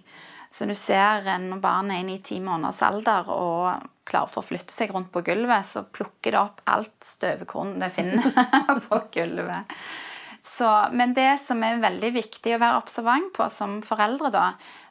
Så 0.52 0.68
du 0.68 0.76
ser 0.76 1.28
eh, 1.28 1.40
når 1.40 1.64
barnet 1.64 1.96
er 1.96 2.04
inne 2.04 2.18
i 2.20 2.24
ti 2.26 2.42
måneders 2.44 2.82
alder 2.84 3.32
og 3.32 3.88
klarer 4.08 4.28
å 4.28 4.34
forflytte 4.34 4.76
seg 4.76 4.92
rundt 4.92 5.12
på 5.14 5.24
gulvet, 5.24 5.68
så 5.68 5.86
plukker 5.88 6.36
det 6.36 6.42
opp 6.42 6.64
alt 6.70 7.08
støvkorn 7.08 7.78
det 7.82 7.92
finner 7.96 8.32
på 8.88 9.04
gulvet. 9.16 9.72
Så, 10.44 10.68
men 10.98 11.14
det 11.16 11.36
som 11.44 11.62
er 11.64 11.80
veldig 11.84 12.12
viktig 12.18 12.56
å 12.56 12.62
være 12.62 12.82
observant 12.82 13.30
på 13.36 13.48
som 13.54 13.80
foreldre, 13.86 14.32
da, 14.34 14.46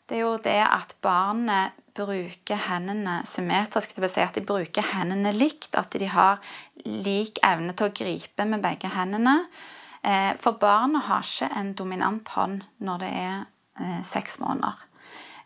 det 0.09 0.21
er 0.21 0.25
jo 0.25 0.37
det 0.43 0.61
at 0.65 0.95
barnet 1.05 1.77
bruker 2.01 2.65
hendene 2.67 3.21
symmetrisk. 3.29 3.95
Vil 4.01 4.11
si 4.11 4.25
at 4.25 4.37
de 4.37 4.45
bruker 4.47 4.87
hendene 4.95 5.33
likt, 5.37 5.75
at 5.79 5.93
de 5.93 6.09
har 6.11 6.41
lik 6.85 7.41
evne 7.47 7.77
til 7.77 7.91
å 7.91 7.95
gripe 7.95 8.47
med 8.49 8.65
begge 8.65 8.91
hendene. 8.95 9.45
Eh, 10.03 10.33
For 10.41 10.57
barnet 10.61 11.07
har 11.09 11.27
ikke 11.27 11.51
en 11.61 11.75
dominant 11.77 12.29
hånd 12.37 12.65
når 12.81 13.03
det 13.05 13.11
er 13.21 13.37
eh, 13.81 14.01
seks 14.07 14.41
måneder. 14.41 14.87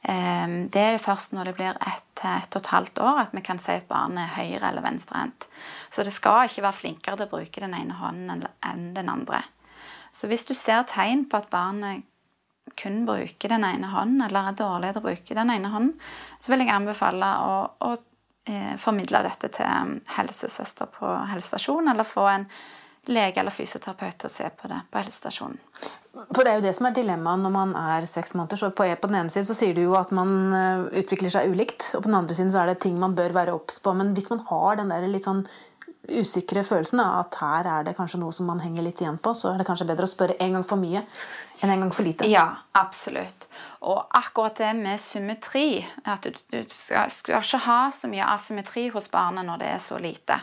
Eh, 0.03 0.47
Det 0.71 0.85
er 0.95 1.03
først 1.03 1.35
når 1.35 1.51
det 1.51 1.57
blir 1.59 1.81
ett 1.81 2.05
til 2.15 2.31
ett 2.31 2.55
og 2.57 2.63
et 2.63 2.73
halvt 2.73 3.01
år 3.03 3.19
at 3.25 3.35
vi 3.35 3.43
kan 3.45 3.59
si 3.59 3.75
at 3.75 3.89
barnet 3.89 4.25
er 4.25 4.37
høyre- 4.39 4.71
eller 4.71 4.85
venstrehendt. 4.85 5.49
Så 5.91 6.05
det 6.05 6.13
skal 6.15 6.47
ikke 6.47 6.63
være 6.63 6.81
flinkere 6.81 7.17
til 7.19 7.27
å 7.27 7.35
bruke 7.37 7.61
den 7.61 7.75
ene 7.75 7.99
hånden 7.99 8.47
enn 8.63 8.95
den 8.95 9.11
andre. 9.11 9.43
Så 10.15 10.29
hvis 10.31 10.47
du 10.47 10.55
ser 10.55 10.87
tegn 10.87 11.27
på 11.29 11.41
at 11.43 11.51
barnet 11.51 12.05
kun 12.73 13.03
bruker 13.07 13.53
den 13.53 13.65
ene 13.65 13.91
hånden, 13.93 14.23
eller 14.27 14.51
er 14.51 14.59
dårlig 14.59 14.93
til 14.95 15.03
å 15.03 15.07
bruke 15.09 15.37
den 15.37 15.53
ene 15.53 15.73
hånden, 15.73 15.97
så 16.41 16.53
vil 16.53 16.65
jeg 16.65 16.73
anbefale 16.75 17.33
å, 17.45 17.59
å 17.85 17.91
eh, 18.49 18.73
formidle 18.81 19.21
dette 19.27 19.51
til 19.53 19.69
um, 19.69 19.99
helsesøster 20.17 20.89
på 20.95 21.13
helsestasjonen, 21.33 21.93
eller 21.93 22.09
få 22.09 22.25
en 22.33 22.49
lege 23.13 23.43
eller 23.43 23.53
fysioterapeut 23.53 24.17
til 24.17 24.31
å 24.31 24.33
se 24.33 24.49
på 24.57 24.71
det 24.71 24.81
på 24.89 25.01
helsestasjonen. 25.01 25.61
For 26.31 26.47
det 26.47 26.53
er 26.53 26.61
jo 26.61 26.65
det 26.69 26.73
som 26.77 26.87
er 26.87 26.95
dilemmaet 26.95 27.43
når 27.43 27.53
man 27.53 27.73
er 27.77 28.07
seks 28.07 28.37
måneder. 28.39 28.61
Så 28.61 28.71
på 28.71 28.87
den 28.87 29.19
ene 29.19 29.33
siden 29.35 29.49
så 29.49 29.57
sier 29.59 29.75
du 29.75 29.83
jo 29.83 29.97
at 29.99 30.13
man 30.15 30.31
eh, 30.55 30.85
utvikler 31.03 31.33
seg 31.35 31.51
ulikt, 31.51 31.91
og 31.93 32.05
på 32.05 32.09
den 32.09 32.19
andre 32.21 32.37
siden 32.39 32.53
så 32.55 32.63
er 32.63 32.71
det 32.71 32.79
ting 32.85 32.97
man 33.01 33.17
bør 33.19 33.35
være 33.35 33.57
obs 33.57 33.81
på. 33.83 33.93
Men 33.99 34.15
hvis 34.17 34.31
man 34.33 34.45
har 34.49 34.79
den 34.81 34.95
der 34.95 35.09
litt 35.11 35.27
sånn 35.27 35.43
usikre 36.09 36.65
følelsen 36.67 37.01
da, 37.01 37.07
at 37.23 37.39
her 37.41 37.69
er 37.71 37.87
det 37.87 37.95
kanskje 37.97 38.21
noe 38.21 38.35
som 38.35 38.49
man 38.51 38.63
henger 38.63 38.85
litt 38.87 39.01
igjen 39.03 39.19
på, 39.23 39.33
så 39.37 39.53
er 39.53 39.61
det 39.61 39.67
kanskje 39.69 39.87
bedre 39.89 40.09
å 40.09 40.11
spørre 40.11 40.37
en 40.43 40.59
gang 40.59 40.67
for 40.67 40.81
mye 40.81 41.03
enn 41.63 41.73
en 41.73 41.85
gang 41.85 41.93
for 41.95 42.07
lite. 42.07 42.29
Ja, 42.31 42.47
absolutt. 42.77 43.49
Og 43.89 44.01
akkurat 44.17 44.57
det 44.61 44.71
med 44.79 45.01
symmetri 45.01 45.85
At 46.09 46.25
du, 46.25 46.37
du 46.53 46.63
skal, 46.73 47.11
skal 47.13 47.43
ikke 47.43 47.63
ha 47.67 47.81
så 47.95 48.09
mye 48.11 48.31
asymmetri 48.35 48.89
hos 48.95 49.11
barnet 49.13 49.47
når 49.49 49.63
det 49.63 49.69
er 49.75 49.83
så 49.83 50.01
lite. 50.01 50.41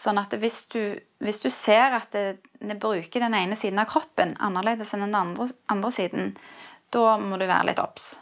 Sånn 0.00 0.20
at 0.20 0.32
hvis 0.40 0.62
du, 0.72 0.80
hvis 1.20 1.42
du 1.42 1.50
ser 1.52 1.96
at 1.98 2.08
det, 2.16 2.40
det 2.60 2.78
bruker 2.80 3.20
den 3.20 3.36
ene 3.36 3.58
siden 3.58 3.82
av 3.82 3.90
kroppen 3.90 4.32
annerledes 4.40 4.94
enn 4.96 5.04
den 5.04 5.16
andre, 5.16 5.50
andre 5.68 5.92
siden, 5.92 6.34
da 6.90 7.18
må 7.20 7.36
du 7.40 7.44
være 7.44 7.70
litt 7.70 7.82
obs. 7.82 8.14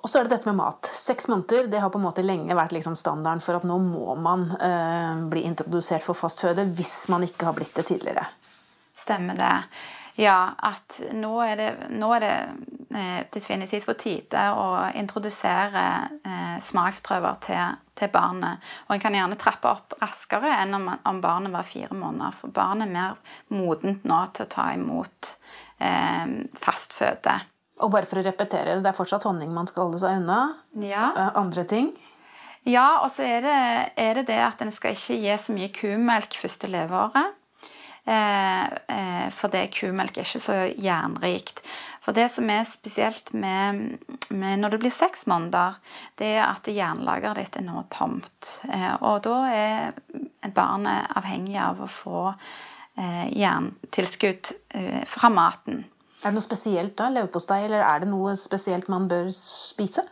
Og 0.00 0.08
så 0.08 0.18
er 0.18 0.26
det 0.26 0.32
dette 0.32 0.48
med 0.48 0.56
mat. 0.56 0.88
Seks 0.96 1.28
måneder 1.28 1.68
det 1.68 1.80
har 1.82 1.92
på 1.92 2.00
en 2.00 2.06
måte 2.06 2.24
lenge 2.24 2.56
vært 2.56 2.72
liksom 2.72 2.96
standarden 2.96 3.42
for 3.44 3.58
at 3.58 3.66
nå 3.68 3.76
må 3.84 4.14
man 4.16 4.46
eh, 4.56 5.24
bli 5.28 5.44
introdusert 5.44 6.04
for 6.06 6.16
fast 6.16 6.40
føde 6.40 6.64
hvis 6.76 6.94
man 7.12 7.26
ikke 7.26 7.50
har 7.50 7.56
blitt 7.58 7.76
det 7.76 7.90
tidligere. 7.92 8.24
Stemmer 8.96 9.36
det. 9.36 9.56
Ja, 10.20 10.52
at 10.56 10.98
nå 11.16 11.36
er 11.44 11.56
det, 11.56 11.68
nå 11.96 12.10
er 12.16 12.24
det 12.24 12.32
eh, 12.96 13.20
definitivt 13.32 13.86
på 13.88 13.94
tide 14.00 14.42
å 14.52 14.66
introdusere 14.98 15.84
eh, 16.24 16.56
smaksprøver 16.64 17.38
til, 17.44 17.78
til 17.96 18.10
barnet. 18.12 18.64
Og 18.88 18.96
en 18.96 19.04
kan 19.04 19.16
gjerne 19.16 19.38
trappe 19.40 19.70
opp 19.70 19.96
raskere 20.00 20.56
enn 20.62 20.76
om, 20.80 20.90
om 21.08 21.22
barnet 21.22 21.54
var 21.54 21.68
fire 21.68 21.96
måneder. 21.96 22.36
For 22.40 22.52
barnet 22.52 22.88
er 22.88 22.96
mer 22.96 23.16
modent 23.54 24.04
nå 24.08 24.20
til 24.34 24.48
å 24.48 24.52
ta 24.56 24.68
imot 24.74 25.34
eh, 25.78 26.36
fast 26.58 26.96
føde. 26.96 27.38
Og 27.80 27.90
bare 27.92 28.08
for 28.08 28.20
å 28.20 28.24
repetere, 28.24 28.78
det 28.80 28.90
er 28.90 28.96
fortsatt 28.96 29.26
honning 29.28 29.52
man 29.54 29.68
skal 29.70 29.88
holde 29.88 30.00
seg 30.02 30.20
unna. 30.20 30.40
Ja. 30.84 31.10
Eh, 31.16 31.34
Andre 31.40 31.64
ting? 31.68 31.92
Ja, 32.68 33.00
og 33.04 33.08
så 33.14 33.24
er 33.24 33.44
det, 33.44 33.58
er 33.96 34.18
det 34.18 34.26
det 34.28 34.40
at 34.44 34.60
en 34.60 34.72
skal 34.74 34.96
ikke 34.96 35.16
gi 35.22 35.36
så 35.40 35.54
mye 35.56 35.70
kumelk 35.72 36.36
første 36.36 36.68
leveåret. 36.68 37.36
Eh, 38.04 38.64
eh, 38.64 39.28
for 39.32 39.52
det 39.52 39.70
kumelk 39.76 40.18
er 40.18 40.28
ikke 40.28 40.42
så 40.42 40.58
jernrikt. 40.76 41.62
For 42.04 42.16
det 42.16 42.30
som 42.32 42.48
er 42.50 42.64
spesielt 42.68 43.32
med, 43.36 44.00
med 44.32 44.60
når 44.60 44.74
det 44.74 44.80
blir 44.82 44.92
seks 44.94 45.26
måneder, 45.28 45.76
det 46.20 46.34
er 46.38 46.46
at 46.46 46.68
jernlageret 46.68 47.42
ditt 47.42 47.60
er 47.60 47.66
nå 47.68 47.84
tomt. 47.92 48.54
Eh, 48.72 48.94
og 49.04 49.22
da 49.26 49.38
er 49.52 50.52
barnet 50.56 51.12
avhengig 51.20 51.58
av 51.60 51.84
å 51.84 51.90
få 51.92 52.26
eh, 52.32 53.26
jerntilskudd 53.36 54.52
eh, 54.80 55.02
fra 55.08 55.32
maten. 55.32 55.84
Er 56.20 56.28
det 56.28 56.36
noe 56.36 56.44
spesielt 56.44 56.96
da? 57.00 57.08
Leverpostei, 57.12 57.62
eller 57.64 57.84
er 57.86 58.02
det 58.02 58.10
noe 58.10 58.34
spesielt 58.36 58.90
man 58.92 59.08
bør 59.08 59.30
spise? 59.34 60.04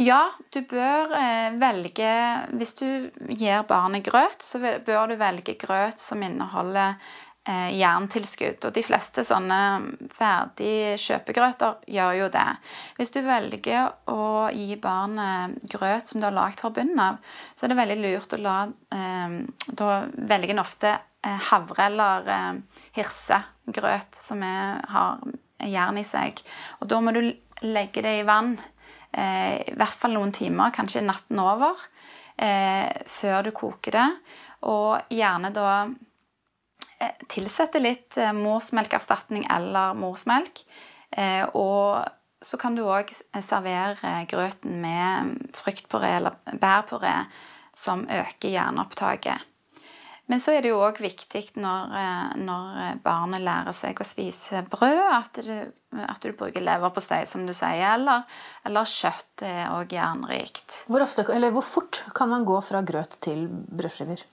Ja, 0.00 0.28
du 0.54 0.60
bør 0.68 1.14
eh, 1.18 1.54
velge 1.60 2.10
Hvis 2.56 2.74
du 2.78 2.86
gir 3.28 3.64
barnet 3.68 4.06
grøt, 4.06 4.44
så 4.44 4.60
bør 4.60 5.08
du 5.08 5.16
velge 5.20 5.56
grøt 5.60 6.00
som 6.02 6.22
inneholder 6.22 6.94
eh, 7.48 7.72
jerntilskudd. 7.78 8.68
Og 8.68 8.76
de 8.76 8.84
fleste 8.84 9.24
sånne 9.26 9.58
ferdig 10.14 10.98
kjøpegrøter 11.02 11.82
gjør 11.96 12.20
jo 12.20 12.30
det. 12.36 12.46
Hvis 13.00 13.14
du 13.16 13.20
velger 13.26 13.90
å 14.12 14.48
gi 14.52 14.78
barnet 14.80 15.58
grøt 15.72 16.12
som 16.12 16.20
du 16.20 16.28
har 16.28 16.36
lagd 16.36 16.60
fra 16.62 16.72
bunnen 16.76 17.02
av, 17.08 17.20
så 17.56 17.66
er 17.66 17.72
det 17.72 17.80
veldig 17.82 18.00
lurt 18.04 18.36
å 18.36 18.42
la 18.44 18.58
eh, 18.68 19.38
Da 19.68 19.92
velger 20.12 20.54
en 20.54 20.64
ofte 20.64 20.98
havre 21.22 21.88
eller 21.88 22.28
eh, 22.32 22.82
hirsegrøt 22.96 24.16
som 24.16 24.42
er, 24.46 24.82
har 24.88 25.22
jern 25.66 25.98
i 25.98 26.06
seg. 26.06 26.42
Og 26.80 26.90
da 26.90 27.00
må 27.02 27.14
du 27.14 27.22
legge 27.66 28.04
det 28.04 28.18
i 28.20 28.26
vann 28.26 28.54
eh, 29.12 29.58
i 29.66 29.74
hvert 29.78 29.98
fall 29.98 30.14
noen 30.14 30.34
timer, 30.34 30.74
kanskje 30.74 31.04
natten 31.06 31.40
over, 31.42 31.80
eh, 32.36 32.90
før 33.06 33.48
du 33.48 33.54
koker 33.56 33.98
det. 33.98 34.10
Og 34.70 35.10
gjerne 35.14 35.50
da 35.54 35.72
eh, 37.00 37.26
tilsette 37.30 37.82
litt 37.82 38.18
eh, 38.18 38.34
morsmelkerstatning 38.36 39.48
eller 39.50 39.98
morsmelk. 39.98 40.62
Eh, 41.10 41.44
og 41.58 42.06
så 42.38 42.58
kan 42.60 42.76
du 42.78 42.84
òg 42.86 43.10
servere 43.42 44.20
grøten 44.30 44.78
med 44.82 45.50
fruktpuré 45.58 46.14
eller 46.20 46.38
bærpuré 46.62 47.16
som 47.74 48.04
øker 48.06 48.52
jernopptaket. 48.52 49.42
Men 50.28 50.42
så 50.44 50.52
er 50.52 50.64
det 50.64 50.72
jo 50.72 50.80
òg 50.84 50.98
viktig 51.00 51.42
når, 51.56 51.92
eh, 51.96 52.32
når 52.44 52.98
barnet 53.04 53.44
lærer 53.44 53.76
seg 53.76 54.00
å 54.00 54.06
spise 54.06 54.60
brød, 54.68 55.00
at 55.08 55.40
du, 55.46 55.54
at 56.04 56.20
du 56.20 56.34
bruker 56.36 56.64
leverpostei, 56.64 57.22
som 57.28 57.46
du 57.48 57.54
sier, 57.56 57.94
eller, 57.94 58.26
eller 58.68 58.90
kjøtt 58.92 59.46
er 59.48 59.72
òg 59.72 59.94
jernrikt. 59.96 60.82
Hvor, 60.90 61.04
ofte, 61.06 61.24
eller 61.32 61.54
hvor 61.54 61.64
fort 61.64 62.02
kan 62.16 62.28
man 62.32 62.44
gå 62.48 62.60
fra 62.64 62.84
grøt 62.84 63.16
til 63.24 63.46
brødskiver? 63.48 64.26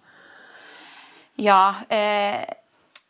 Ja, 1.40 1.75
eh, 1.92 2.44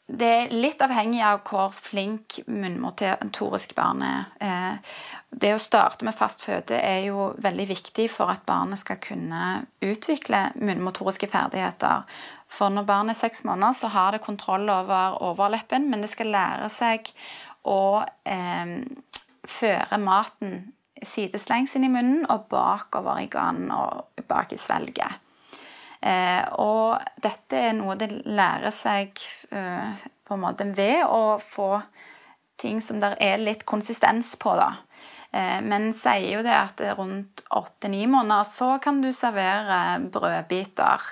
det 0.05 0.27
er 0.29 0.51
litt 0.53 0.81
avhengig 0.85 1.21
av 1.25 1.39
hvor 1.49 1.71
flink 1.73 2.37
munnmotorisk 2.45 3.73
barnet 3.77 4.35
er. 4.43 4.77
Det 5.33 5.55
å 5.55 5.61
starte 5.61 6.05
med 6.05 6.13
fast 6.15 6.45
føde 6.45 6.77
er 6.77 7.07
jo 7.07 7.31
veldig 7.41 7.65
viktig 7.71 8.05
for 8.13 8.29
at 8.29 8.45
barnet 8.45 8.83
skal 8.83 8.99
kunne 9.01 9.65
utvikle 9.81 10.51
munnmotoriske 10.61 11.29
ferdigheter. 11.33 12.05
For 12.45 12.69
når 12.69 12.85
barnet 12.85 13.15
er 13.15 13.23
seks 13.23 13.41
måneder, 13.49 13.73
så 13.73 13.89
har 13.95 14.13
det 14.13 14.21
kontroll 14.27 14.69
over 14.69 15.17
overleppen, 15.25 15.89
men 15.89 16.05
det 16.05 16.13
skal 16.13 16.29
lære 16.37 16.69
seg 16.69 17.09
å 17.65 18.05
eh, 18.29 18.77
føre 19.49 20.01
maten 20.05 20.57
sideslengs 21.01 21.73
inn 21.75 21.89
i 21.89 21.91
munnen 21.91 22.27
og 22.29 22.45
bakover 22.53 23.23
i 23.23 23.29
ganen 23.31 23.73
og 23.73 24.25
bak 24.29 24.53
i 24.53 24.61
svelget. 24.61 25.17
Eh, 26.05 26.43
og 26.61 27.01
dette 27.21 27.57
er 27.69 27.73
noe 27.73 27.95
det 27.97 28.11
lærer 28.29 28.73
seg 28.73 29.17
på 30.25 30.33
en 30.35 30.41
måte 30.43 30.65
ved 30.75 31.03
å 31.07 31.37
få 31.41 31.69
ting 32.61 32.79
som 32.81 32.99
der 33.03 33.17
er 33.21 33.37
litt 33.41 33.65
konsistens 33.67 34.33
på, 34.39 34.53
da. 34.57 34.69
Eh, 35.35 35.59
men 35.65 35.89
sier 35.97 36.37
jo 36.37 36.43
det 36.45 36.53
at 36.55 36.81
rundt 36.97 37.43
åtte-ni 37.51 38.05
måneder 38.07 38.47
så 38.47 38.69
kan 38.83 39.01
du 39.03 39.09
servere 39.13 39.99
brødbiter. 40.13 41.03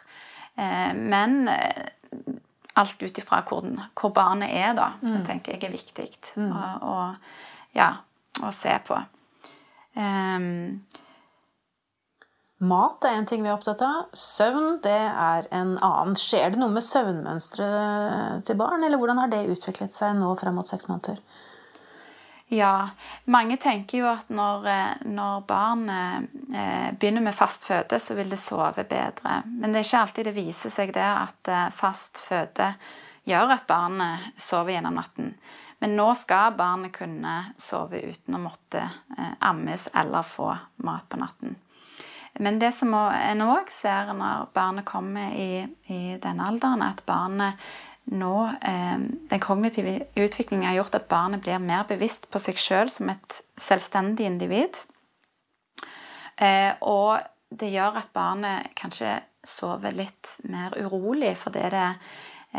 Eh, 0.56 0.94
men 0.96 1.48
eh, 1.52 1.84
alt 2.80 3.04
ut 3.04 3.18
ifra 3.22 3.42
hvor, 3.46 3.68
hvor 4.00 4.14
barnet 4.16 4.50
er, 4.56 4.72
da. 4.78 4.94
Det 5.04 5.26
tenker 5.28 5.54
jeg 5.58 5.68
er 5.68 5.76
viktig 5.76 6.08
å, 6.48 6.64
å- 6.82 7.74
ja, 7.76 7.92
å 8.42 8.50
se 8.56 8.74
på. 8.88 8.98
Ehm, 10.00 10.82
Mat 12.64 13.04
er 13.04 13.18
en 13.18 13.26
ting 13.28 13.42
vi 13.44 13.50
er 13.50 13.58
opptatt 13.58 13.82
av. 13.84 14.12
Søvn 14.16 14.78
det 14.86 14.94
er 14.96 15.48
en 15.52 15.74
annen. 15.84 16.14
Skjer 16.20 16.54
det 16.54 16.62
noe 16.62 16.72
med 16.72 16.86
søvnmønsteret 16.86 18.46
til 18.48 18.60
barn, 18.60 18.86
eller 18.86 19.02
hvordan 19.02 19.20
har 19.20 19.32
det 19.34 19.42
utviklet 19.52 19.96
seg 19.96 20.16
nå 20.16 20.30
frem 20.40 20.56
mot 20.56 20.70
seks 20.70 20.88
måneder? 20.88 21.20
Ja, 22.54 22.90
mange 23.26 23.58
tenker 23.58 23.98
jo 23.98 24.08
at 24.12 24.30
når, 24.30 24.68
eh, 24.70 25.04
når 25.10 25.42
barnet 25.50 26.30
eh, 26.54 26.92
begynner 27.00 27.26
med 27.26 27.36
fast 27.36 27.66
føde, 27.66 28.00
så 28.00 28.16
vil 28.16 28.30
det 28.30 28.40
sove 28.40 28.86
bedre. 28.86 29.40
Men 29.48 29.74
det 29.74 29.82
er 29.82 29.88
ikke 29.88 30.04
alltid 30.06 30.30
det 30.30 30.36
viser 30.38 30.74
seg 30.74 30.94
det 30.94 31.08
at 31.08 31.50
eh, 31.50 31.68
fast 31.74 32.22
føde 32.22 32.70
gjør 33.28 33.56
at 33.58 33.68
barnet 33.68 34.30
sover 34.38 34.76
gjennom 34.76 35.00
natten. 35.00 35.34
Men 35.82 35.98
nå 35.98 36.08
skal 36.16 36.56
barnet 36.56 36.94
kunne 36.96 37.40
sove 37.60 38.04
uten 38.06 38.38
å 38.38 38.44
måtte 38.44 38.84
ammes 39.44 39.90
eller 40.00 40.24
få 40.28 40.52
mat 40.86 41.10
på 41.10 41.20
natten. 41.20 41.58
Men 42.40 42.60
det 42.60 42.72
som 42.74 42.94
en 42.98 43.44
òg 43.46 43.70
ser 43.70 44.14
når 44.18 44.48
barnet 44.56 44.86
kommer 44.90 45.34
i, 45.38 45.66
i 45.94 46.18
denne 46.22 46.48
alderen, 46.50 46.82
er 46.82 46.96
at 46.96 47.04
barnet 47.06 47.66
nå 48.12 48.38
eh, 48.60 48.98
Den 49.30 49.40
kognitive 49.40 49.94
utviklingen 50.20 50.68
har 50.68 50.82
gjort 50.82 50.98
at 50.98 51.08
barnet 51.08 51.44
blir 51.46 51.62
mer 51.64 51.86
bevisst 51.88 52.28
på 52.32 52.42
seg 52.42 52.60
sjøl 52.60 52.92
som 52.92 53.12
et 53.14 53.38
selvstendig 53.56 54.26
individ. 54.28 54.82
Eh, 56.36 56.74
og 56.82 57.22
det 57.54 57.72
gjør 57.72 58.02
at 58.02 58.12
barnet 58.16 58.74
kanskje 58.76 59.16
sover 59.44 59.96
litt 59.96 60.38
mer 60.50 60.76
urolig 60.80 61.34
fordi 61.40 61.64
det 61.72 61.88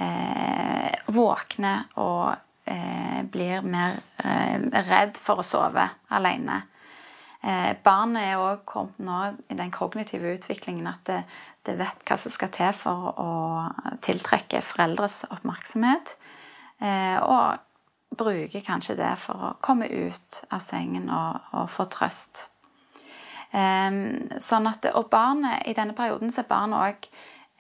eh, 0.01 0.93
våkner 1.13 1.89
og 2.01 2.35
eh, 2.69 3.21
blir 3.29 3.65
mer 3.67 3.99
eh, 4.25 4.61
redd 4.89 5.19
for 5.21 5.41
å 5.41 5.47
sove 5.47 5.89
alene. 6.15 6.63
Eh, 7.45 7.75
barnet 7.85 8.31
er 8.31 8.41
òg 8.41 8.63
kommet 8.65 9.01
nå 9.05 9.19
i 9.53 9.57
den 9.59 9.73
kognitive 9.75 10.31
utviklingen 10.39 10.87
at 10.89 11.03
det, 11.05 11.19
det, 11.67 11.75
vet 11.77 12.01
hva 12.09 12.17
som 12.17 12.33
skal 12.33 12.49
til 12.55 12.73
for 12.77 13.11
å 13.21 13.33
tiltrekke 14.05 14.63
foreldres 14.65 15.27
oppmerksomhet. 15.29 16.15
Eh, 16.81 17.19
og 17.21 17.61
bruker 18.17 18.65
kanskje 18.65 18.97
det 18.97 19.13
for 19.21 19.51
å 19.51 19.53
komme 19.65 19.91
ut 19.91 20.41
av 20.55 20.63
sengen 20.65 21.11
og, 21.13 21.53
og 21.53 21.69
få 21.73 21.85
trøst. 21.93 22.47
Eh, 23.53 24.01
sånn 24.41 24.71
at, 24.71 24.89
og 24.97 25.11
barnet, 25.13 25.67
i 25.69 25.77
denne 25.77 25.97
perioden 25.99 26.33
så 26.33 26.47
er 26.47 26.51
barnet 26.51 26.81
òg 26.81 27.11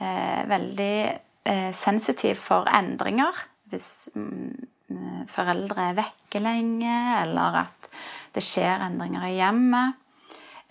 eh, 0.00 0.42
veldig 0.48 0.96
eh, 1.44 1.72
sensitiv 1.76 2.40
for 2.40 2.72
endringer. 2.72 3.44
Hvis 3.68 4.08
mm, 4.16 5.26
foreldre 5.28 5.90
er 5.90 5.98
vekke 6.00 6.40
lenge, 6.40 6.96
eller 7.20 7.66
at 7.66 7.83
det 8.34 8.42
skjer 8.44 8.82
endringer 8.86 9.28
i 9.28 9.36
hjemmet. 9.38 10.00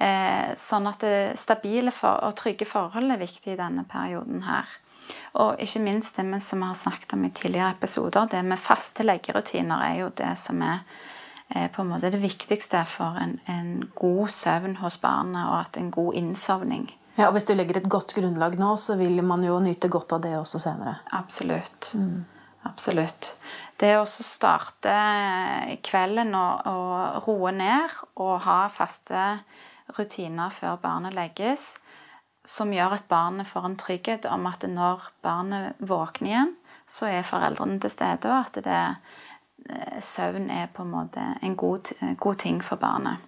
Eh, 0.04 0.54
sånn 0.60 0.88
at 0.90 1.04
det 1.06 1.40
stabile 1.40 1.94
og 1.94 2.34
trygge 2.36 2.68
forhold 2.68 3.14
er 3.14 3.22
viktig 3.22 3.54
i 3.54 3.60
denne 3.60 3.86
perioden 3.88 4.44
her. 4.48 4.70
Og 5.40 5.60
ikke 5.62 5.82
minst 5.84 6.18
det 6.18 6.42
som 6.44 6.64
vi 6.64 6.70
har 6.70 6.80
snakket 6.80 7.16
om 7.16 7.26
i 7.26 7.32
tidligere 7.32 7.76
episoder, 7.76 8.28
det 8.32 8.44
med 8.46 8.62
faste 8.62 9.06
leggerutiner 9.06 9.84
er 9.90 9.96
jo 10.02 10.10
det 10.16 10.32
som 10.40 10.62
er 10.64 10.82
eh, 11.50 11.70
på 11.72 11.84
en 11.84 11.92
måte 11.92 12.12
det 12.14 12.22
viktigste 12.24 12.84
for 12.90 13.20
en, 13.22 13.38
en 13.52 13.88
god 13.96 14.34
søvn 14.34 14.78
hos 14.82 15.00
barnet, 15.04 15.46
og 15.48 15.60
at 15.62 15.80
en 15.80 15.92
god 15.94 16.20
innsovning. 16.20 16.90
Ja, 17.18 17.28
og 17.28 17.36
Hvis 17.38 17.46
du 17.46 17.54
legger 17.54 17.78
et 17.78 17.90
godt 17.90 18.16
grunnlag 18.18 18.58
nå, 18.58 18.74
så 18.82 18.98
vil 18.98 19.22
man 19.24 19.44
jo 19.46 19.60
nyte 19.62 19.92
godt 19.92 20.16
av 20.16 20.24
det 20.24 20.34
også 20.40 20.62
senere. 20.64 20.98
Absolutt. 21.14 21.94
Mm. 21.94 22.24
Absolutt. 22.64 23.36
Det 23.82 23.94
å 24.00 24.06
starte 24.06 24.94
kvelden 25.84 26.36
og, 26.38 26.68
og 26.70 27.28
roe 27.28 27.52
ned 27.56 27.96
og 28.22 28.36
ha 28.46 28.60
faste 28.72 29.24
rutiner 29.98 30.54
før 30.54 30.78
barnet 30.82 31.16
legges, 31.18 31.74
som 32.46 32.74
gjør 32.76 32.98
at 32.98 33.08
barnet 33.12 33.48
får 33.48 33.68
en 33.68 33.80
trygghet 33.80 34.28
om 34.30 34.48
at 34.50 34.66
når 34.68 35.10
barnet 35.24 35.80
våkner 35.80 36.30
igjen, 36.30 36.56
så 36.88 37.08
er 37.08 37.28
foreldrene 37.28 37.80
til 37.82 37.92
stede, 37.92 38.30
og 38.30 38.50
at 38.50 38.64
det, 38.66 38.80
eh, 39.70 40.00
søvn 40.04 40.50
er 40.52 40.68
på 40.74 40.84
en 40.84 40.92
måte 40.92 41.24
en 41.42 41.56
god, 41.56 41.94
god 42.20 42.42
ting 42.44 42.60
for 42.64 42.80
barnet. 42.82 43.24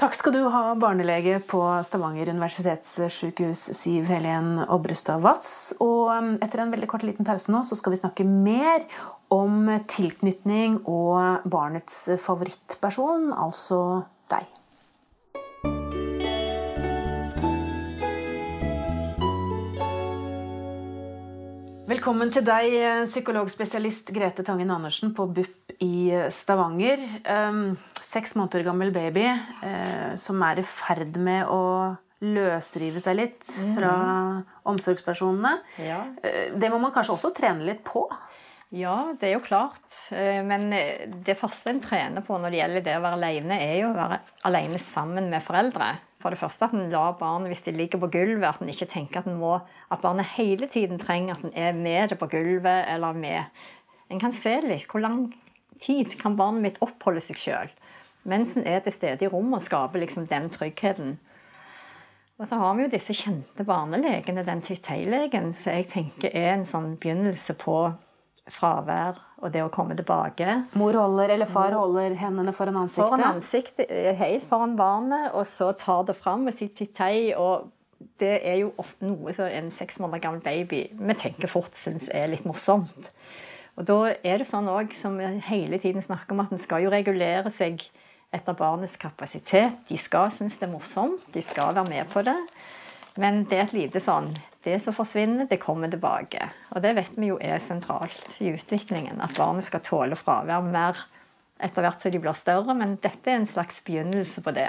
Takk 0.00 0.14
skal 0.16 0.32
du 0.32 0.44
ha, 0.48 0.62
barnelege 0.80 1.42
på 1.44 1.60
Stavanger 1.84 2.30
universitetssykehus, 2.32 3.66
Siv 3.76 4.06
Helen 4.08 4.62
Obrestad 4.64 5.20
Watz. 5.20 5.74
Og 5.76 6.08
um, 6.08 6.30
etter 6.40 6.62
en 6.62 6.72
veldig 6.72 6.88
kort 6.88 7.04
liten 7.04 7.26
pause 7.28 7.52
nå, 7.52 7.60
så 7.68 7.76
skal 7.76 7.92
vi 7.92 7.98
snakke 8.00 8.24
mer 8.24 8.86
om 9.30 9.68
tilknytning 9.86 10.80
og 10.90 11.46
barnets 11.50 12.08
favorittperson, 12.18 13.30
altså 13.32 13.80
deg. 14.32 14.48
Velkommen 21.90 22.30
til 22.30 22.44
deg, 22.46 22.74
psykologspesialist 23.02 24.12
Grete 24.14 24.44
Tangen 24.46 24.70
Andersen 24.70 25.14
på 25.14 25.26
BUP 25.26 25.74
i 25.82 26.10
Stavanger. 26.30 27.02
Um, 27.24 27.72
seks 27.98 28.36
måneder 28.38 28.66
gammel 28.66 28.92
baby 28.94 29.24
eh, 29.26 30.12
som 30.20 30.38
er 30.46 30.60
i 30.60 30.66
ferd 30.66 31.18
med 31.18 31.50
å 31.50 31.62
løsrive 32.20 33.00
seg 33.00 33.16
litt 33.16 33.48
fra 33.74 33.92
omsorgspersonene. 34.68 35.54
Eh, 35.80 36.52
det 36.52 36.68
må 36.72 36.80
man 36.82 36.92
kanskje 36.94 37.16
også 37.16 37.32
trene 37.36 37.64
litt 37.64 37.80
på? 37.86 38.04
Ja, 38.70 39.16
det 39.18 39.26
er 39.26 39.34
jo 39.34 39.42
klart. 39.42 39.88
Eh, 40.14 40.44
men 40.46 40.70
det 41.26 41.38
første 41.40 41.72
en 41.72 41.82
trener 41.82 42.22
på 42.22 42.38
når 42.38 42.52
det 42.52 42.60
gjelder 42.60 42.86
det 42.86 42.94
å 42.98 43.02
være 43.02 43.18
alene, 43.18 43.58
er 43.58 43.76
jo 43.80 43.90
å 43.90 43.98
være 43.98 44.20
alene 44.46 44.78
sammen 44.82 45.26
med 45.32 45.42
foreldre. 45.46 45.90
For 46.22 46.30
det 46.30 46.38
første 46.38 46.68
at 46.68 46.76
en 46.76 46.90
lar 46.92 47.16
barnet, 47.18 47.50
hvis 47.50 47.64
de 47.66 47.74
ligger 47.74 48.02
på 48.02 48.12
gulvet, 48.12 48.46
at 48.46 48.62
en 48.62 48.70
ikke 48.70 48.90
tenker 48.92 49.24
at, 49.24 49.30
må, 49.30 49.56
at 49.90 50.02
barnet 50.04 50.36
hele 50.36 50.68
tiden 50.70 51.00
trenger 51.02 51.34
at 51.38 51.46
en 51.48 51.56
er 51.56 51.76
med 51.76 52.12
det 52.12 52.20
på 52.20 52.30
gulvet 52.30 52.86
eller 52.92 53.16
med 53.16 53.62
En 54.10 54.18
kan 54.18 54.32
se 54.34 54.56
litt 54.64 54.90
hvor 54.90 54.98
lang 54.98 55.28
tid 55.78 56.16
kan 56.18 56.34
barnet 56.36 56.64
mitt 56.64 56.80
oppholde 56.82 57.22
seg 57.22 57.38
sjøl 57.38 57.68
mens 58.22 58.56
en 58.56 58.66
er 58.68 58.82
til 58.84 58.92
stede 58.92 59.24
i 59.24 59.30
rommet 59.32 59.60
og 59.60 59.66
skaper 59.66 60.02
liksom 60.02 60.26
den 60.28 60.50
tryggheten. 60.52 61.18
Og 62.40 62.48
så 62.48 62.56
har 62.56 62.76
vi 62.76 62.86
jo 62.86 62.92
disse 62.92 63.14
kjente 63.16 63.64
barnelegene, 63.68 64.44
den 64.44 64.62
Tittei-legen, 64.64 65.52
som 65.56 65.76
jeg 65.76 65.90
tenker 65.92 66.32
er 66.32 66.54
en 66.54 66.66
sånn 66.68 66.94
begynnelse 67.00 67.56
på 67.60 67.76
fravær 68.54 69.18
og 69.40 69.52
det 69.54 69.62
å 69.64 69.70
komme 69.72 69.96
tilbake. 69.96 70.60
Mor 70.78 70.96
holder, 71.00 71.34
eller 71.34 71.48
far 71.48 71.74
holder 71.76 72.14
hendene 72.20 72.52
foran 72.52 72.82
ansiktet? 72.82 73.08
Foran 73.08 73.36
ansiktet, 73.36 73.86
eh, 73.88 74.14
Helt 74.14 74.44
foran 74.48 74.76
barnet, 74.76 75.30
og 75.34 75.46
så 75.48 75.72
tar 75.72 76.04
det 76.04 76.16
fram 76.16 76.44
med 76.44 76.54
sitt 76.58 76.76
tittei. 76.76 77.34
og 77.36 77.70
det 78.20 78.40
er 78.48 78.56
jo 78.62 78.72
ofte 78.80 79.04
noe 79.04 79.32
som 79.36 79.44
en 79.44 79.70
seks 79.70 79.98
måneder 80.00 80.22
gammel 80.24 80.40
baby 80.40 80.86
vi 80.96 81.16
tenker 81.20 81.48
fort 81.48 81.76
syns 81.76 82.08
er 82.08 82.30
litt 82.32 82.46
morsomt. 82.48 83.10
Og 83.76 83.86
da 83.88 84.14
er 84.24 84.40
det 84.40 84.48
sånn 84.48 84.68
òg, 84.68 84.92
som 84.96 85.16
vi 85.20 85.28
hele 85.46 85.78
tiden 85.80 86.02
snakker 86.04 86.32
om, 86.32 86.40
at 86.40 86.52
en 86.52 86.60
skal 86.60 86.84
jo 86.84 86.92
regulere 86.92 87.52
seg 87.54 87.82
etter 88.32 88.56
barnets 88.56 88.96
kapasitet. 89.00 89.78
De 89.88 89.98
skal 89.98 90.30
synes 90.34 90.58
det 90.60 90.68
er 90.68 90.72
morsomt, 90.72 91.24
de 91.32 91.42
skal 91.42 91.74
være 91.74 91.88
med 91.88 92.10
på 92.12 92.24
det. 92.26 92.36
Men 93.20 93.44
det 93.48 93.58
er 93.58 93.66
et 93.68 93.76
lite 93.76 94.02
sånn 94.02 94.34
Det 94.64 94.76
som 94.84 94.92
forsvinner, 94.92 95.48
det 95.48 95.60
kommer 95.62 95.88
tilbake. 95.88 96.50
Og 96.74 96.82
det 96.84 96.92
vet 96.98 97.14
vi 97.16 97.30
jo 97.30 97.38
er 97.40 97.62
sentralt 97.64 98.36
i 98.44 98.52
utviklingen. 98.52 99.22
At 99.24 99.38
barnet 99.38 99.64
skal 99.64 99.84
tåle 99.84 100.18
fravær 100.18 100.66
mer 100.66 101.00
etter 101.60 101.84
hvert 101.84 102.02
som 102.02 102.12
de 102.12 102.20
blir 102.20 102.36
større. 102.36 102.76
Men 102.76 102.98
dette 103.00 103.32
er 103.32 103.40
en 103.40 103.48
slags 103.48 103.80
begynnelse 103.86 104.44
på 104.44 104.52
det. 104.56 104.68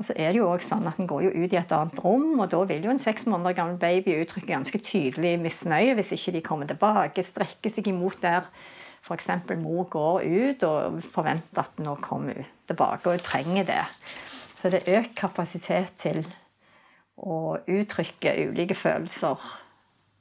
Og 0.00 0.06
så 0.06 0.14
er 0.16 0.32
det 0.32 0.40
jo 0.40 0.48
også 0.48 0.76
sånn 0.76 0.88
at 0.88 1.00
En 1.02 1.08
går 1.10 1.26
jo 1.26 1.32
ut 1.42 1.52
i 1.52 1.58
et 1.60 1.72
annet 1.76 1.98
rom, 2.00 2.38
og 2.40 2.46
da 2.52 2.62
vil 2.70 2.86
jo 2.86 2.92
en 2.94 3.02
seks 3.02 3.26
måneder 3.28 3.58
gammel 3.58 3.76
baby 3.80 4.14
uttrykke 4.22 4.54
ganske 4.54 4.80
tydelig 4.80 5.34
misnøye 5.42 5.96
hvis 5.98 6.14
ikke 6.16 6.38
de 6.38 6.46
kommer 6.46 6.70
tilbake, 6.70 7.26
strekker 7.26 7.74
seg 7.74 7.90
imot 7.90 8.22
der 8.22 8.48
f.eks. 9.04 9.28
mor 9.58 9.88
går 9.90 10.24
ut 10.24 10.64
og 10.68 11.00
forventer 11.12 11.64
at 11.64 11.80
nå 11.82 11.96
kommer 12.04 12.40
hun 12.40 12.50
tilbake, 12.70 13.10
og 13.10 13.24
trenger 13.24 13.66
det. 13.66 13.84
Så 14.56 14.70
det 14.70 14.84
er 14.84 15.00
økt 15.00 15.16
kapasitet 15.18 15.96
til 15.98 16.22
å 17.20 17.40
uttrykke 17.68 18.32
ulike 18.48 18.76
følelser 18.78 19.36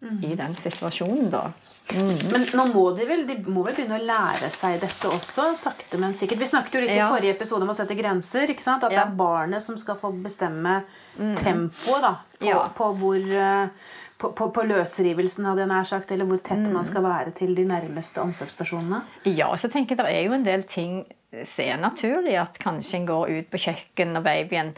mm. 0.01 0.23
i 0.23 0.35
den 0.35 0.55
situasjonen, 0.55 1.29
da. 1.31 1.49
Mm. 1.93 2.17
Men 2.31 2.45
nå 2.53 2.65
må 2.69 2.83
de 2.93 3.05
vel 3.09 3.23
de 3.25 3.39
må 3.49 3.63
vel 3.65 3.73
begynne 3.77 3.97
å 3.97 4.03
lære 4.05 4.51
seg 4.53 4.77
dette 4.83 5.09
også, 5.09 5.49
sakte, 5.57 5.97
men 6.01 6.13
sikkert. 6.13 6.41
Vi 6.43 6.49
snakket 6.51 6.77
jo 6.77 6.83
litt 6.83 6.93
ja. 6.93 7.07
i 7.07 7.13
forrige 7.15 7.38
episode 7.38 7.65
om 7.65 7.73
å 7.73 7.77
sette 7.77 7.97
grenser. 7.97 8.51
ikke 8.51 8.65
sant? 8.65 8.85
At 8.85 8.93
ja. 8.93 9.01
det 9.01 9.07
er 9.07 9.17
barnet 9.17 9.65
som 9.65 9.79
skal 9.79 9.97
få 9.99 10.12
bestemme 10.19 10.83
mm. 11.17 11.33
tempoet 11.39 12.05
på, 12.38 12.45
ja. 12.45 12.62
på 12.77 12.91
hvor 12.99 13.17
uh, 13.17 13.89
på, 14.19 14.33
på, 14.35 14.49
på, 14.51 14.65
løsrivelsen, 14.67 15.47
hadde 15.47 15.63
jeg 15.63 15.71
nær 15.71 15.88
sagt, 15.88 16.12
eller 16.12 16.27
hvor 16.27 16.41
tett 16.43 16.65
mm. 16.65 16.73
man 16.75 16.88
skal 16.88 17.05
være 17.05 17.31
til 17.38 17.55
de 17.55 17.63
nærmeste 17.67 18.21
omsorgspersonene? 18.21 19.01
Ja, 19.31 19.47
så 19.57 19.71
tenker 19.71 19.95
jeg 19.95 20.03
det 20.03 20.12
er 20.12 20.25
jo 20.27 20.35
en 20.35 20.45
del 20.45 20.65
ting 20.67 21.01
som 21.31 21.63
er 21.63 21.79
naturlig. 21.79 22.35
At 22.41 22.59
kanskje 22.62 22.99
en 22.99 23.07
går 23.07 23.38
ut 23.38 23.49
på 23.49 23.62
kjøkken 23.69 24.19
og 24.19 24.25
babyen 24.27 24.73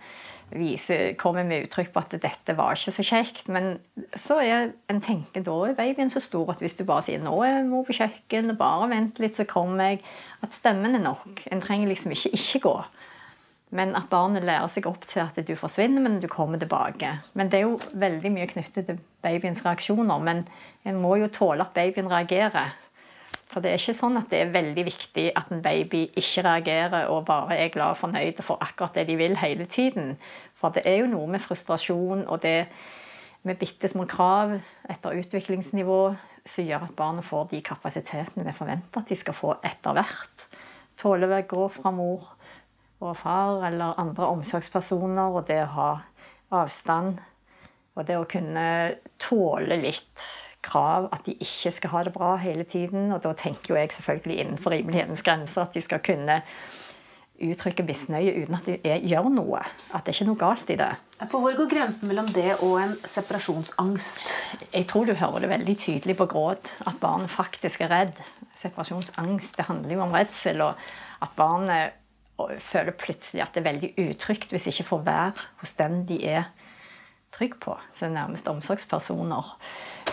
viser, 0.51 1.13
kommer 1.19 1.45
med 1.47 1.67
uttrykk 1.67 1.91
på 1.93 2.01
at 2.03 2.15
dette 2.21 2.55
var 2.57 2.75
ikke 2.75 2.93
så 2.95 3.05
kjekt. 3.05 3.43
Men 3.51 3.73
så 4.19 4.39
er 4.43 4.71
en 4.91 5.01
tenker 5.03 5.45
da 5.45 5.57
er 5.67 5.77
babyen 5.77 6.11
så 6.11 6.21
stor 6.23 6.53
at 6.53 6.63
hvis 6.63 6.77
du 6.79 6.83
bare 6.87 7.05
sier 7.07 7.21
'nå 7.21 7.35
er 7.45 7.63
mor 7.67 7.85
på 7.87 7.95
kjøkkenet', 7.99 8.57
bare 8.57 8.89
vent 8.89 9.19
litt, 9.19 9.35
så 9.35 9.45
kommer 9.45 9.83
jeg 9.91 10.03
At 10.41 10.53
stemmen 10.53 10.95
er 10.95 11.03
nok. 11.03 11.43
En 11.51 11.61
trenger 11.61 11.87
liksom 11.87 12.11
ikke 12.11 12.33
ikke 12.33 12.59
gå. 12.59 12.85
Men 13.69 13.95
at 13.95 14.09
barnet 14.09 14.43
lærer 14.43 14.67
seg 14.67 14.87
opp 14.89 15.05
til 15.07 15.21
at 15.21 15.37
du 15.47 15.55
forsvinner, 15.55 16.01
men 16.01 16.19
du 16.19 16.27
kommer 16.27 16.57
tilbake. 16.57 17.21
Men 17.33 17.49
det 17.51 17.59
er 17.59 17.61
jo 17.61 17.79
veldig 17.93 18.31
mye 18.31 18.47
knyttet 18.47 18.87
til 18.87 18.99
babyens 19.21 19.61
reaksjoner. 19.63 20.19
Men 20.19 20.47
en 20.83 20.99
må 20.99 21.15
jo 21.21 21.27
tåle 21.27 21.61
at 21.61 21.73
babyen 21.73 22.09
reagerer. 22.11 22.73
For 23.51 23.63
det 23.63 23.71
er 23.71 23.81
ikke 23.81 23.97
sånn 23.97 24.19
at 24.19 24.31
det 24.31 24.39
er 24.41 24.53
veldig 24.53 24.83
viktig 24.87 25.25
at 25.35 25.51
en 25.51 25.63
baby 25.63 26.05
ikke 26.19 26.45
reagerer 26.47 27.09
og 27.11 27.25
bare 27.27 27.57
er 27.59 27.71
glad 27.73 27.97
og 27.97 27.99
fornøyd 27.99 28.39
og 28.39 28.47
får 28.47 28.63
akkurat 28.67 28.99
det 28.99 29.07
de 29.09 29.17
vil 29.19 29.35
hele 29.41 29.67
tiden. 29.67 30.15
For 30.55 30.71
det 30.75 30.85
er 30.87 31.01
jo 31.01 31.11
noe 31.11 31.27
med 31.33 31.43
frustrasjon 31.43 32.25
og 32.27 32.41
det 32.45 32.69
med 33.43 33.57
bitte 33.57 33.89
små 33.89 34.05
krav 34.05 34.53
etter 34.89 35.17
utviklingsnivå 35.17 36.01
som 36.45 36.67
gjør 36.67 36.85
at 36.85 36.95
barnet 36.97 37.25
får 37.25 37.49
de 37.51 37.61
kapasitetene 37.65 38.45
vi 38.45 38.53
forventer 38.55 39.01
at 39.01 39.09
de 39.09 39.17
skal 39.17 39.35
få 39.37 39.55
etter 39.65 39.97
hvert. 39.97 40.45
Tåle 41.01 41.27
å 41.27 41.41
gå 41.49 41.67
fra 41.73 41.91
mor 41.95 42.29
og 43.01 43.17
far 43.17 43.65
eller 43.65 43.97
andre 43.99 44.29
omsorgspersoner, 44.35 45.33
og 45.33 45.47
det 45.47 45.63
å 45.63 45.71
ha 45.75 45.91
avstand. 46.61 47.17
Og 47.97 48.05
det 48.07 48.17
å 48.19 48.27
kunne 48.29 48.65
tåle 49.19 49.77
litt 49.81 50.25
krav, 50.71 51.09
at 51.11 51.25
de 51.27 51.35
ikke 51.35 51.73
skal 51.75 51.93
ha 51.95 52.03
det 52.07 52.13
bra 52.15 52.35
hele 52.41 52.63
tiden. 52.63 53.11
Og 53.11 53.21
da 53.23 53.33
tenker 53.37 53.73
jo 53.73 53.79
jeg 53.79 53.91
selvfølgelig 53.95 54.39
innenfor 54.39 54.75
rimelighetens 54.75 55.25
grenser 55.25 55.65
at 55.67 55.75
de 55.75 55.83
skal 55.83 56.03
kunne 56.05 56.41
uttrykke 57.41 57.83
misnøye 57.85 58.33
uten 58.43 58.57
at 58.57 58.67
de 58.69 58.97
gjør 59.09 59.29
noe. 59.33 59.61
At 59.91 60.05
det 60.05 60.13
er 60.13 60.17
ikke 60.19 60.27
noe 60.29 60.41
galt 60.41 60.69
i 60.69 60.77
det. 60.79 60.91
På 61.31 61.41
Hvor 61.41 61.55
går 61.57 61.69
grensen 61.71 62.09
mellom 62.09 62.29
det 62.33 62.57
og 62.59 62.75
en 62.81 62.93
separasjonsangst? 63.05 64.35
Jeg 64.73 64.87
tror 64.89 65.09
du 65.09 65.15
hører 65.17 65.43
det 65.45 65.49
veldig 65.49 65.77
tydelig 65.77 66.17
på 66.19 66.29
gråt, 66.29 66.75
at 66.85 67.01
barnet 67.01 67.33
faktisk 67.33 67.81
er 67.81 67.93
redd. 67.93 68.21
Separasjonsangst 68.61 69.57
det 69.57 69.65
handler 69.69 69.95
jo 69.95 70.05
om 70.05 70.13
redsel, 70.13 70.61
og 70.61 70.77
at 71.21 71.33
barnet 71.37 71.97
føler 72.61 72.97
plutselig 72.97 73.43
at 73.43 73.53
det 73.53 73.61
er 73.61 73.69
veldig 73.69 73.91
utrygt 74.09 74.49
hvis 74.49 74.65
de 74.65 74.73
ikke 74.73 74.89
får 74.91 75.03
være 75.05 75.47
hos 75.61 75.75
den 75.77 76.01
de 76.09 76.17
er 76.25 76.49
trygg 77.31 77.57
på, 77.59 77.77
Så 77.93 78.09
nærmest 78.09 78.47
omsorgspersoner. 78.47 79.55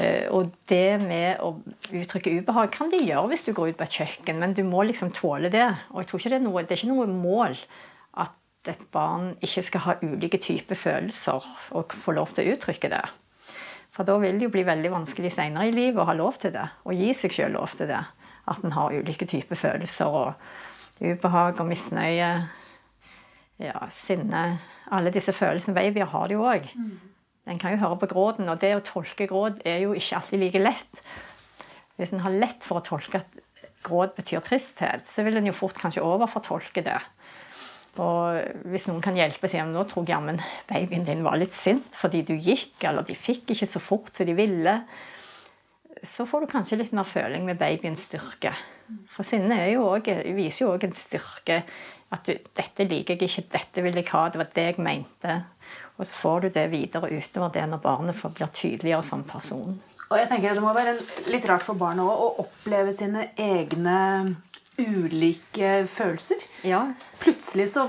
Eh, 0.01 0.29
og 0.31 0.53
det 0.71 1.01
med 1.03 1.41
å 1.43 1.57
uttrykke 1.91 2.39
ubehag 2.39 2.71
kan 2.73 2.91
de 2.91 3.03
gjøre 3.03 3.29
hvis 3.33 3.47
du 3.47 3.53
går 3.53 3.73
ut 3.73 3.79
på 3.79 3.87
et 3.87 3.97
kjøkken, 4.01 4.39
men 4.39 4.55
du 4.55 4.63
må 4.65 4.85
liksom 4.87 5.11
tåle 5.13 5.51
det. 5.51 5.67
Og 5.91 6.03
jeg 6.03 6.11
tror 6.11 6.21
ikke 6.21 6.35
det 6.35 6.41
er 6.41 6.47
noe, 6.47 6.63
det 6.63 6.77
er 6.77 6.83
ikke 6.83 6.93
noe 6.95 7.09
mål 7.11 7.57
at 8.25 8.71
et 8.71 8.85
barn 8.95 9.33
ikke 9.45 9.65
skal 9.67 9.85
ha 9.87 9.97
ulike 10.03 10.39
typer 10.43 10.79
følelser 10.79 11.49
og 11.75 11.97
få 12.05 12.15
lov 12.15 12.35
til 12.35 12.47
å 12.47 12.55
uttrykke 12.55 12.93
det. 12.93 13.03
For 13.97 14.07
da 14.07 14.15
vil 14.23 14.39
det 14.39 14.47
jo 14.47 14.55
bli 14.55 14.63
veldig 14.63 14.95
vanskelig 14.95 15.33
senere 15.35 15.67
i 15.67 15.75
livet 15.75 15.99
å 16.03 16.07
ha 16.07 16.15
lov 16.15 16.39
til 16.39 16.55
det, 16.55 16.69
og 16.87 16.95
gi 16.95 17.11
seg 17.19 17.35
sjøl 17.35 17.57
lov 17.59 17.75
til 17.75 17.91
det. 17.91 18.05
At 18.49 18.63
en 18.65 18.77
har 18.77 18.95
ulike 18.95 19.27
typer 19.27 19.59
følelser. 19.59 20.07
og 20.07 20.35
ubehag 20.99 21.61
og 21.61 21.69
misnøye, 21.69 22.29
ja, 23.59 23.89
sinne 23.91 24.59
Alle 24.95 25.13
disse 25.13 25.35
følelsene. 25.35 25.75
Babyer 25.77 26.09
har 26.13 26.29
det 26.29 26.39
jo 26.39 26.47
òg. 26.49 26.69
Mm. 26.79 26.95
En 27.49 27.59
kan 27.61 27.75
jo 27.75 27.81
høre 27.83 27.99
på 28.01 28.09
gråten, 28.11 28.49
og 28.49 28.61
det 28.63 28.75
å 28.77 28.85
tolke 28.85 29.27
gråt 29.29 29.61
er 29.69 29.83
jo 29.83 29.95
ikke 29.97 30.21
alltid 30.21 30.43
like 30.43 30.63
lett. 30.63 31.03
Hvis 31.99 32.15
en 32.15 32.23
har 32.25 32.37
lett 32.37 32.65
for 32.65 32.79
å 32.79 32.85
tolke 32.85 33.23
at 33.23 33.39
gråt 33.85 34.15
betyr 34.17 34.45
tristhet, 34.45 35.07
så 35.09 35.25
vil 35.27 35.41
en 35.41 35.49
jo 35.49 35.57
fort 35.57 35.79
kanskje 35.81 36.05
overfortolke 36.05 36.85
det. 36.87 36.99
Og 37.99 38.65
hvis 38.71 38.87
noen 38.87 39.03
kan 39.03 39.17
hjelpe 39.19 39.49
og 39.49 39.51
si 39.51 39.59
at 39.59 39.71
nå 39.71 39.83
tror 39.91 40.05
jeg 40.07 40.15
jammen 40.15 40.39
babyen 40.69 41.07
din 41.09 41.25
var 41.27 41.39
litt 41.41 41.57
sint 41.57 41.97
fordi 41.99 42.21
du 42.29 42.37
gikk, 42.37 42.77
eller 42.87 43.07
de 43.07 43.17
fikk 43.19 43.55
ikke 43.55 43.67
så 43.67 43.83
fort 43.83 44.13
som 44.15 44.29
de 44.29 44.37
ville, 44.39 44.75
så 46.07 46.29
får 46.29 46.45
du 46.45 46.53
kanskje 46.53 46.79
litt 46.79 46.95
mer 46.95 47.09
føling 47.09 47.49
med 47.49 47.59
babyens 47.59 48.05
styrke. 48.07 48.53
For 49.11 49.27
sinne 49.27 49.57
viser 50.37 50.63
jo 50.63 50.71
òg 50.77 50.87
en 50.87 50.95
styrke. 50.97 51.63
At 52.11 52.25
du, 52.25 52.33
'dette 52.57 52.87
liker 52.89 53.19
jeg 53.19 53.29
ikke, 53.29 53.49
dette 53.53 53.83
vil 53.85 53.99
jeg 54.01 54.09
ha', 54.13 54.29
det 54.33 54.41
var 54.41 54.49
det 54.55 54.65
jeg 54.65 54.81
mente. 54.81 55.45
Og 55.99 56.07
så 56.07 56.13
får 56.13 56.41
du 56.41 56.49
det 56.55 56.71
videre 56.73 57.11
utover 57.11 57.53
det 57.53 57.67
når 57.69 57.83
barnet 57.85 58.23
blir 58.35 58.53
tydeligere 58.55 59.05
som 59.05 59.25
person. 59.29 59.81
Og 60.09 60.17
jeg 60.17 60.29
tenker 60.31 60.51
at 60.51 60.57
Det 60.57 60.65
må 60.65 60.73
være 60.73 60.95
litt 61.29 61.49
rart 61.49 61.63
for 61.67 61.77
barnet 61.77 62.07
òg 62.07 62.23
å 62.25 62.45
oppleve 62.47 62.95
sine 62.97 63.29
egne 63.37 64.37
ulike 64.79 65.83
følelser. 65.91 66.45
Ja. 66.63 66.85
Plutselig 67.19 67.67
så 67.73 67.85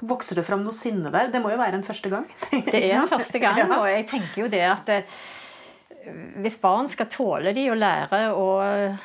vokser 0.00 0.38
det 0.38 0.46
fram 0.46 0.62
noe 0.64 0.76
sinne 0.76 1.10
der. 1.12 1.28
Det 1.32 1.42
må 1.42 1.50
jo 1.52 1.58
være 1.60 1.80
en 1.80 1.86
første 1.86 2.08
gang. 2.12 2.28
Det 2.70 2.84
er 2.84 3.02
en 3.02 3.10
første 3.10 3.42
gang, 3.42 3.60
og 3.66 3.88
jeg 3.90 4.06
tenker 4.08 4.44
jo 4.44 4.48
det 4.48 4.62
at 4.62 4.86
det, 4.86 5.00
hvis 6.40 6.58
barn 6.62 6.88
skal 6.88 7.10
tåle 7.12 7.52
de 7.56 7.66
og 7.72 7.80
lære 7.80 8.22
å 8.32 8.46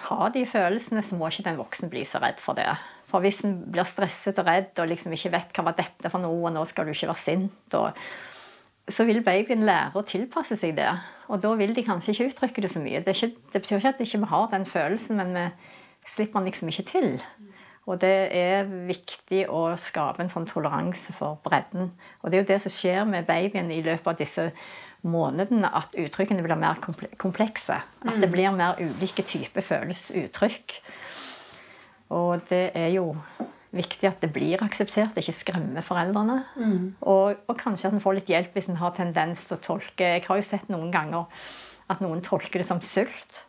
ha 0.08 0.30
de 0.34 0.46
følelsene, 0.48 1.04
så 1.04 1.18
må 1.18 1.30
ikke 1.30 1.50
den 1.50 1.60
voksne 1.60 1.90
bli 1.92 2.06
så 2.08 2.22
redd 2.24 2.40
for 2.44 2.58
det. 2.58 2.70
For 3.16 3.24
hvis 3.24 3.46
en 3.48 3.54
blir 3.72 3.88
stresset 3.88 4.40
og 4.42 4.50
redd 4.50 4.80
og 4.84 4.90
liksom 4.92 5.14
ikke 5.16 5.32
vet 5.32 5.56
hva 5.56 5.70
var 5.70 5.78
dette 5.78 6.10
for 6.12 6.20
noe, 6.20 6.42
og 6.50 6.52
nå 6.52 6.66
skal 6.68 6.84
du 6.84 6.92
ikke 6.92 7.08
være 7.08 7.22
sint, 7.22 7.78
og, 7.80 7.96
så 8.92 9.06
vil 9.08 9.24
babyen 9.24 9.64
lære 9.66 9.96
å 9.96 10.04
tilpasse 10.04 10.58
seg 10.60 10.76
det. 10.76 10.90
Og 11.32 11.40
da 11.42 11.54
vil 11.56 11.72
de 11.74 11.86
kanskje 11.88 12.12
ikke 12.12 12.28
uttrykke 12.34 12.66
det 12.66 12.74
så 12.74 12.84
mye. 12.84 13.00
Det, 13.06 13.16
ikke, 13.16 13.48
det 13.54 13.62
betyr 13.64 13.80
ikke 13.80 13.94
at 13.96 14.02
vi 14.04 14.10
ikke 14.10 14.32
har 14.34 14.50
den 14.52 14.68
følelsen, 14.68 15.22
men 15.22 15.32
vi 15.40 15.46
slipper 16.12 16.44
den 16.44 16.52
liksom 16.52 16.74
ikke 16.74 16.86
til. 16.92 17.08
Og 17.88 18.02
det 18.04 18.14
er 18.36 18.68
viktig 18.68 19.46
å 19.48 19.64
skape 19.80 20.26
en 20.26 20.32
sånn 20.32 20.50
toleranse 20.50 21.16
for 21.16 21.40
bredden. 21.46 21.94
Og 22.20 22.30
det 22.30 22.38
er 22.38 22.44
jo 22.44 22.52
det 22.52 22.60
som 22.66 22.76
skjer 22.76 23.08
med 23.08 23.30
babyen 23.30 23.72
i 23.72 23.80
løpet 23.86 24.12
av 24.12 24.20
disse 24.20 24.50
månedene 25.06 25.70
at 25.70 25.96
uttrykkene 26.02 26.44
blir 26.44 26.60
mer 26.60 26.82
komplekse. 27.22 27.80
At 28.04 28.18
det 28.20 28.28
mm. 28.28 28.34
blir 28.34 28.58
mer 28.58 28.82
ulike 28.82 29.26
typer 29.26 29.66
følelsesuttrykk. 29.66 30.80
Og 32.14 32.44
det 32.50 32.70
er 32.78 32.92
jo 32.94 33.14
viktig 33.76 34.08
at 34.08 34.22
det 34.24 34.32
blir 34.36 34.62
akseptert, 34.64 35.18
ikke 35.20 35.36
skremme 35.36 35.84
foreldrene. 35.86 36.44
Mm. 36.56 36.84
Og, 37.02 37.42
og, 37.48 37.56
kanskje 37.60 37.90
at 37.90 37.98
en 37.98 38.04
får 38.04 38.20
litt 38.20 38.32
hjelp 38.32 38.56
hvis 38.56 38.70
en 38.72 38.80
har 38.80 38.96
tendens 38.98 39.48
til 39.48 39.58
å 39.58 39.64
tolke 39.64 40.14
Jeg 40.16 40.28
har 40.28 40.40
jo 40.40 40.48
sett 40.48 40.70
noen 40.72 40.94
ganger 40.94 41.28
at 41.92 42.02
noen 42.02 42.24
tolker 42.26 42.62
det 42.62 42.70
som 42.70 42.82
sult. 42.86 43.42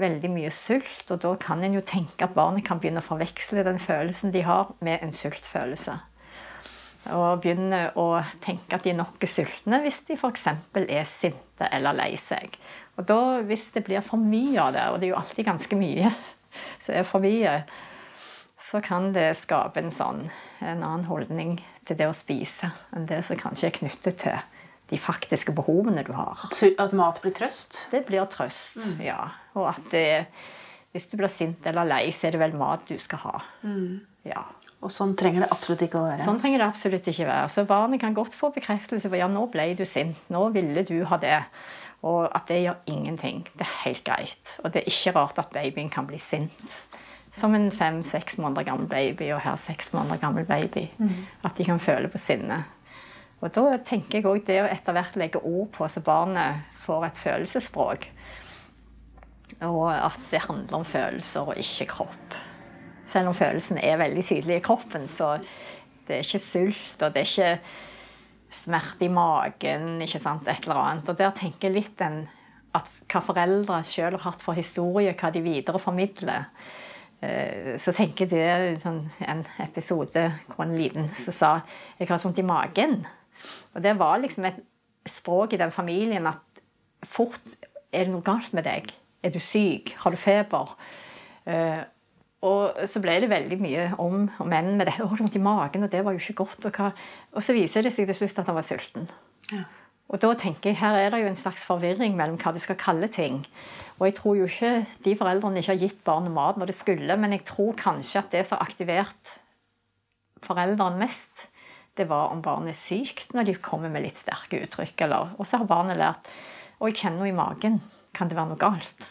Veldig 0.00 0.30
mye 0.32 0.52
sult. 0.54 1.04
Og 1.10 1.20
da 1.24 1.34
kan 1.40 1.64
en 1.64 1.76
jo 1.76 1.84
tenke 1.84 2.24
at 2.24 2.38
barnet 2.38 2.64
kan 2.66 2.80
begynne 2.80 3.02
å 3.02 3.10
forveksle 3.10 3.66
den 3.66 3.82
følelsen 3.82 4.32
de 4.34 4.46
har, 4.46 4.72
med 4.80 5.04
en 5.04 5.14
sultfølelse 5.16 6.00
og 7.10 7.40
begynne 7.42 7.88
å 7.98 8.20
tenke 8.44 8.76
at 8.76 8.84
de 8.86 8.92
nok 8.94 9.24
er 9.24 9.30
sultne 9.30 9.80
hvis 9.82 10.04
de 10.06 10.14
f.eks. 10.14 10.44
er 10.84 11.08
sinte 11.08 11.66
eller 11.74 11.96
lei 11.98 12.12
seg. 12.20 12.54
Og 13.00 13.08
da, 13.08 13.40
Hvis 13.42 13.72
det 13.74 13.84
blir 13.86 14.04
for 14.04 14.20
mye 14.20 14.60
av 14.60 14.72
det, 14.76 14.84
og 14.92 15.00
det 15.00 15.08
er 15.08 15.14
jo 15.14 15.18
alltid 15.18 15.48
ganske 15.48 15.78
mye 15.80 16.12
som 16.80 16.96
er 16.96 17.06
forbi, 17.08 17.36
så 18.62 18.80
kan 18.84 19.10
det 19.16 19.32
skape 19.40 19.82
en 19.82 19.92
sånn 19.92 20.26
en 20.60 20.82
annen 20.82 21.06
holdning 21.08 21.58
til 21.88 21.98
det 21.98 22.08
å 22.08 22.16
spise 22.16 22.70
enn 22.94 23.08
det 23.10 23.22
som 23.26 23.40
kanskje 23.40 23.68
er 23.68 23.78
knyttet 23.80 24.20
til 24.22 24.38
de 24.92 24.98
faktiske 25.00 25.54
behovene 25.56 26.04
du 26.06 26.12
har. 26.14 26.40
At 26.78 26.92
mat 26.96 27.20
blir 27.24 27.34
trøst? 27.34 27.86
Det 27.90 28.04
blir 28.08 28.26
trøst, 28.30 28.76
mm. 28.76 28.98
ja. 29.06 29.20
Og 29.56 29.70
at 29.70 29.86
det, 29.94 30.26
hvis 30.92 31.08
du 31.08 31.16
blir 31.16 31.32
sint 31.32 31.64
eller 31.68 31.88
lei, 31.88 32.04
så 32.12 32.28
er 32.28 32.36
det 32.36 32.42
vel 32.42 32.56
mat 32.60 32.84
du 32.88 32.98
skal 33.00 33.22
ha. 33.24 33.38
Mm. 33.64 34.02
Ja. 34.28 34.44
Og 34.82 34.90
sånn 34.90 35.14
trenger 35.18 35.44
det 35.44 35.52
absolutt 35.54 35.84
ikke 35.86 36.00
å 36.00 36.08
være. 36.08 36.24
Sånn 36.26 36.40
trenger 36.42 36.60
det 36.60 36.66
absolutt 36.68 37.08
ikke 37.08 37.28
være. 37.28 37.50
Så 37.54 37.64
barnet 37.68 38.02
kan 38.02 38.16
godt 38.16 38.34
få 38.36 38.50
bekreftelse 38.54 39.08
på 39.08 39.20
ja, 39.20 39.30
nå 39.30 39.46
ble 39.52 39.70
du 39.78 39.84
sint, 39.88 40.18
nå 40.32 40.48
ville 40.54 40.84
du 40.88 40.96
ha 41.08 41.18
det. 41.22 41.38
Og 42.02 42.26
at 42.34 42.48
det 42.48 42.62
gjør 42.64 42.80
ingenting. 42.90 43.44
Det 43.54 43.66
er 43.66 43.76
helt 43.84 44.04
greit. 44.04 44.56
Og 44.64 44.72
det 44.72 44.82
er 44.82 44.90
ikke 44.90 45.14
rart 45.18 45.38
at 45.38 45.52
babyen 45.54 45.90
kan 45.90 46.06
bli 46.06 46.18
sint. 46.18 46.78
Som 47.32 47.54
en 47.54 47.70
fem-seks 47.72 48.38
måneder 48.42 48.66
gammel 48.66 48.88
baby 48.90 49.30
og 49.32 49.40
her 49.40 49.56
seks 49.56 49.92
måneder 49.94 50.20
gammel 50.20 50.44
baby. 50.44 50.88
Mm. 50.98 51.26
At 51.44 51.56
de 51.58 51.64
kan 51.64 51.80
føle 51.80 52.10
på 52.10 52.18
sinne. 52.18 52.64
Og 53.42 53.50
da 53.54 53.78
tenker 53.86 54.18
jeg 54.18 54.26
òg 54.28 54.44
det 54.46 54.60
å 54.62 54.70
etter 54.70 54.94
hvert 54.94 55.16
legge 55.18 55.40
ord 55.42 55.70
på 55.74 55.88
så 55.90 56.02
barnet 56.04 56.62
får 56.84 57.06
et 57.08 57.22
følelsesspråk. 57.22 58.06
Og 59.66 59.88
at 59.94 60.18
det 60.30 60.44
handler 60.46 60.78
om 60.78 60.86
følelser 60.86 61.50
og 61.50 61.58
ikke 61.58 61.88
kropp. 61.90 62.36
Selv 63.10 63.32
om 63.32 63.36
følelsen 63.36 63.78
er 63.82 64.00
veldig 64.00 64.24
sydlig 64.24 64.58
i 64.58 64.64
kroppen, 64.64 65.08
så 65.10 65.36
det 66.06 66.16
er 66.16 66.26
ikke 66.26 66.42
sult, 66.42 67.02
og 67.02 67.14
det 67.14 67.22
er 67.22 67.28
ikke 67.28 67.58
smerte 68.52 69.06
i 69.06 69.12
magen, 69.12 70.00
ikke 70.04 70.20
sant, 70.22 70.48
et 70.48 70.66
eller 70.66 70.80
annet. 70.82 71.08
Og 71.08 71.18
der 71.18 71.34
tenker 71.36 71.68
jeg 71.68 71.76
litt 71.76 71.98
den, 71.98 72.24
at 72.76 72.88
hva 73.12 73.20
foreldre 73.24 73.82
selv 73.84 74.20
har 74.20 74.32
hatt 74.32 74.44
for 74.44 74.56
historie, 74.56 75.12
hva 75.18 75.32
de 75.32 75.44
videreformidler. 75.44 76.46
formidler. 76.46 77.78
så 77.78 77.92
tenker 77.94 78.26
jeg 78.26 78.30
det 78.32 78.82
sånn, 78.82 79.04
en 79.30 79.44
episode 79.62 80.24
hvor 80.48 80.64
en 80.64 80.74
liten 80.74 81.08
som 81.14 81.32
sa 81.32 81.62
'jeg 81.98 82.08
har 82.08 82.18
sånt 82.18 82.38
i 82.38 82.42
magen'. 82.42 83.06
Og 83.74 83.82
det 83.82 83.98
var 83.98 84.18
liksom 84.18 84.44
et 84.44 84.60
språk 85.06 85.52
i 85.52 85.56
den 85.56 85.70
familien 85.70 86.26
at 86.26 86.40
fort 87.04 87.40
er 87.92 88.04
det 88.04 88.12
noe 88.12 88.22
galt 88.22 88.52
med 88.52 88.64
deg. 88.64 88.92
Er 89.22 89.30
du 89.30 89.38
syk? 89.38 89.94
Har 89.98 90.10
du 90.10 90.16
feber? 90.16 90.74
Og 92.42 92.88
så 92.90 92.98
ble 93.02 93.20
det 93.22 93.30
veldig 93.30 93.58
mye 93.62 93.84
om 94.02 94.24
og 94.26 94.48
men 94.50 94.74
med 94.76 94.88
det. 94.88 94.96
'Å, 94.98 95.10
det 95.10 95.20
vondt 95.20 95.38
i 95.38 95.42
magen, 95.42 95.84
og 95.86 95.92
det 95.92 96.02
var 96.04 96.12
jo 96.12 96.18
ikke 96.18 96.42
godt.' 96.42 96.66
Og, 96.66 97.04
og 97.38 97.44
så 97.44 97.54
viser 97.54 97.86
det 97.86 97.92
seg 97.94 98.08
til 98.10 98.18
slutt 98.18 98.42
at 98.42 98.50
han 98.50 98.58
var 98.58 98.66
sulten. 98.66 99.06
Ja. 99.52 99.62
Og 100.12 100.20
da 100.20 100.32
tenker 100.36 100.70
jeg, 100.70 100.80
Her 100.82 100.98
er 100.98 101.10
det 101.10 101.22
jo 101.22 101.30
en 101.30 101.38
slags 101.38 101.62
forvirring 101.64 102.16
mellom 102.18 102.36
hva 102.36 102.52
du 102.52 102.58
skal 102.60 102.76
kalle 102.76 103.08
ting. 103.08 103.46
Og 103.98 104.08
jeg 104.08 104.16
tror 104.18 104.36
jo 104.36 104.48
ikke 104.50 104.86
de 105.04 105.14
foreldrene 105.16 105.62
ikke 105.62 105.72
har 105.72 105.80
gitt 105.80 106.02
barnet 106.04 106.34
mat 106.34 106.58
når 106.58 106.72
det 106.72 106.76
skulle, 106.76 107.16
men 107.16 107.32
jeg 107.32 107.46
tror 107.48 107.72
kanskje 107.78 108.18
at 108.18 108.34
det 108.34 108.44
som 108.44 108.58
har 108.58 108.66
aktivert 108.66 109.38
foreldrene 110.42 110.98
mest, 110.98 111.46
det 111.96 112.08
var 112.10 112.32
om 112.32 112.42
barnet 112.42 112.74
er 112.74 112.80
sykt 112.80 113.32
når 113.36 113.46
de 113.46 113.54
kommer 113.62 113.92
med 113.92 114.02
litt 114.04 114.18
sterke 114.18 114.60
uttrykk. 114.64 115.06
Eller, 115.06 115.32
og 115.38 115.46
så 115.46 115.62
har 115.62 115.70
barnet 115.70 116.00
lært 116.00 116.28
'Å, 116.80 116.88
jeg 116.90 116.98
kjenner 116.98 117.18
noe 117.22 117.30
i 117.30 117.36
magen. 117.36 117.80
Kan 118.12 118.28
det 118.28 118.36
være 118.36 118.50
noe 118.50 118.58
galt? 118.58 119.06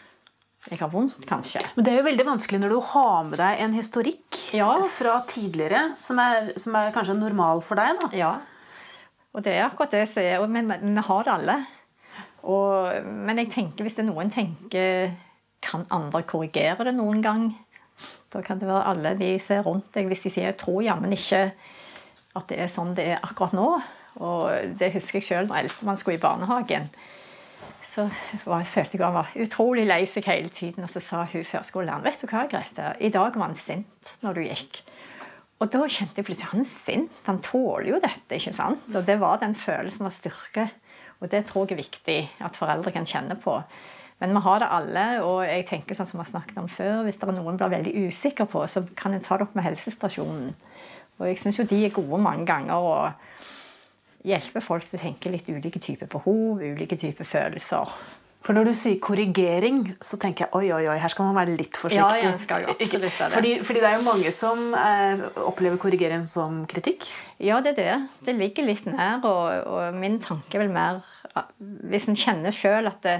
Jeg 0.70 0.78
har 0.78 0.88
vondt, 0.92 1.24
kanskje. 1.26 1.60
Men 1.74 1.84
det 1.84 1.92
er 1.92 1.96
jo 1.98 2.06
veldig 2.06 2.24
vanskelig 2.26 2.60
når 2.62 2.70
du 2.70 2.80
har 2.92 3.24
med 3.26 3.38
deg 3.40 3.60
en 3.64 3.72
historikk 3.74 4.38
Ja. 4.54 4.70
fra 4.86 5.16
tidligere, 5.26 5.96
som 5.98 6.18
er, 6.22 6.52
som 6.56 6.76
er 6.78 6.92
kanskje 6.94 7.18
normal 7.18 7.62
for 7.66 7.74
deg. 7.80 7.98
da. 8.00 8.08
Ja. 8.16 8.32
Og 9.34 9.42
det 9.42 9.56
er 9.56 9.64
akkurat 9.66 9.90
det 9.90 10.08
som 10.12 10.22
er 10.22 10.38
Og 10.40 10.48
vi, 10.52 10.60
vi 10.62 11.02
har 11.08 11.24
det 11.24 11.32
alle. 11.32 11.56
Og, 12.44 13.04
men 13.06 13.38
jeg 13.38 13.50
tenker 13.50 13.82
hvis 13.86 13.94
det 13.96 14.02
er 14.04 14.10
noen 14.10 14.30
tenker 14.30 15.12
Kan 15.62 15.84
andre 15.94 16.22
korrigere 16.26 16.84
det 16.84 16.94
noen 16.96 17.22
gang? 17.22 17.44
Da 18.32 18.40
kan 18.42 18.58
det 18.58 18.66
være 18.66 18.86
alle 18.90 19.14
de 19.18 19.38
ser 19.38 19.62
rundt 19.62 19.92
deg 19.94 20.08
hvis 20.10 20.24
de 20.24 20.30
sier 20.30 20.44
'jeg 20.50 20.56
tror 20.58 20.82
jammen 20.82 21.12
ikke 21.12 21.52
at 22.34 22.48
det 22.48 22.58
er 22.58 22.66
sånn 22.66 22.94
det 22.94 23.06
er 23.06 23.20
akkurat 23.22 23.52
nå'. 23.52 23.82
Og 24.20 24.50
det 24.78 24.92
husker 24.92 25.20
jeg 25.20 25.22
sjøl 25.22 25.46
når 25.46 25.62
eldstemann 25.62 25.96
skulle 25.96 26.16
i 26.16 26.20
barnehagen. 26.20 26.90
Så 27.82 28.06
var, 28.44 28.62
følte 28.64 28.96
jeg 28.96 29.04
han 29.04 29.16
var 29.16 29.32
utrolig 29.42 29.84
lei 29.88 30.04
seg 30.06 30.28
hele 30.30 30.52
tiden. 30.54 30.86
Og 30.86 30.90
så 30.90 31.02
sa 31.02 31.24
hun 31.24 31.44
førskolelæreren 31.44 32.04
'Vet 32.04 32.22
du 32.22 32.26
hva, 32.30 32.46
Grete, 32.50 32.94
i 33.00 33.10
dag 33.10 33.34
var 33.34 33.46
han 33.50 33.58
sint 33.58 34.14
når 34.22 34.34
du 34.34 34.40
gikk'. 34.40 34.82
Og 35.62 35.70
da 35.70 35.86
kjente 35.86 36.18
jeg 36.18 36.26
plutselig 36.26 36.50
han 36.50 36.60
er 36.60 36.70
sint. 36.70 37.18
Han 37.26 37.42
tåler 37.42 37.88
jo 37.88 38.00
dette. 38.02 38.34
ikke 38.34 38.52
sant? 38.52 38.82
Og 38.94 39.06
det 39.06 39.20
var 39.20 39.38
den 39.38 39.54
følelsen 39.54 40.06
av 40.06 40.12
styrke. 40.12 40.70
Og 41.20 41.30
det 41.30 41.46
tror 41.46 41.66
jeg 41.66 41.78
er 41.78 41.82
viktig 41.82 42.30
at 42.42 42.56
foreldre 42.56 42.90
kan 42.90 43.06
kjenne 43.06 43.36
på. 43.38 43.62
Men 44.18 44.34
vi 44.34 44.42
har 44.42 44.58
det 44.58 44.68
alle, 44.70 45.04
og 45.22 45.44
jeg 45.46 45.66
tenker 45.66 45.94
sånn 45.94 46.06
som 46.06 46.18
vi 46.18 46.24
har 46.24 46.30
snakket 46.30 46.58
om 46.58 46.68
før, 46.70 47.02
hvis 47.02 47.16
det 47.18 47.28
er 47.28 47.34
noen 47.34 47.56
blir 47.58 47.72
veldig 47.72 47.94
usikker 48.06 48.46
på, 48.50 48.66
så 48.70 48.84
kan 48.98 49.14
en 49.14 49.22
ta 49.22 49.36
det 49.38 49.48
opp 49.48 49.54
med 49.58 49.64
helsestasjonen. 49.66 50.52
Og 51.18 51.26
jeg 51.26 51.40
syns 51.42 51.58
jo 51.58 51.66
de 51.66 51.80
er 51.86 51.94
gode 51.94 52.20
mange 52.22 52.46
ganger 52.46 52.74
å 52.74 52.94
hjelpe 54.26 54.62
folk 54.64 54.88
til 54.88 54.98
å 54.98 55.02
tenke 55.02 55.30
litt 55.32 55.48
ulike 55.50 55.80
typer 55.82 56.10
behov, 56.10 56.62
ulike 56.62 56.98
typer 57.00 57.26
følelser. 57.28 57.94
For 58.42 58.56
når 58.56 58.72
du 58.72 58.72
sier 58.74 58.98
korrigering, 59.02 59.84
så 60.02 60.18
tenker 60.18 60.48
jeg 60.48 60.54
oi, 60.58 60.64
oi, 60.74 60.82
oi, 60.90 60.96
her 60.98 61.12
skal 61.12 61.28
man 61.28 61.36
være 61.38 61.54
litt 61.54 61.78
forsiktig. 61.78 62.00
Ja, 62.02 62.32
jeg 62.32 62.40
skal 62.42 62.64
jo 62.64 62.72
absolutt 62.72 63.20
det. 63.20 63.28
Fordi, 63.36 63.52
fordi 63.68 63.82
det 63.84 63.88
er 63.88 63.94
jo 64.00 64.06
mange 64.08 64.32
som 64.34 64.64
eh, 64.74 65.22
opplever 65.46 65.78
korrigering 65.82 66.26
som 66.30 66.64
kritikk. 66.70 67.06
Ja, 67.38 67.60
det 67.62 67.76
er 67.76 67.78
det. 67.78 68.24
Det 68.26 68.34
ligger 68.40 68.66
litt 68.66 68.88
nær, 68.90 69.22
og, 69.22 69.70
og 69.70 70.00
min 70.02 70.18
tanke 70.22 70.58
er 70.58 70.64
vel 70.64 70.74
mer 70.74 71.02
Hvis 71.88 72.10
en 72.10 72.18
kjenner 72.18 72.54
sjøl 72.54 72.90
at 72.90 73.00
det, 73.06 73.16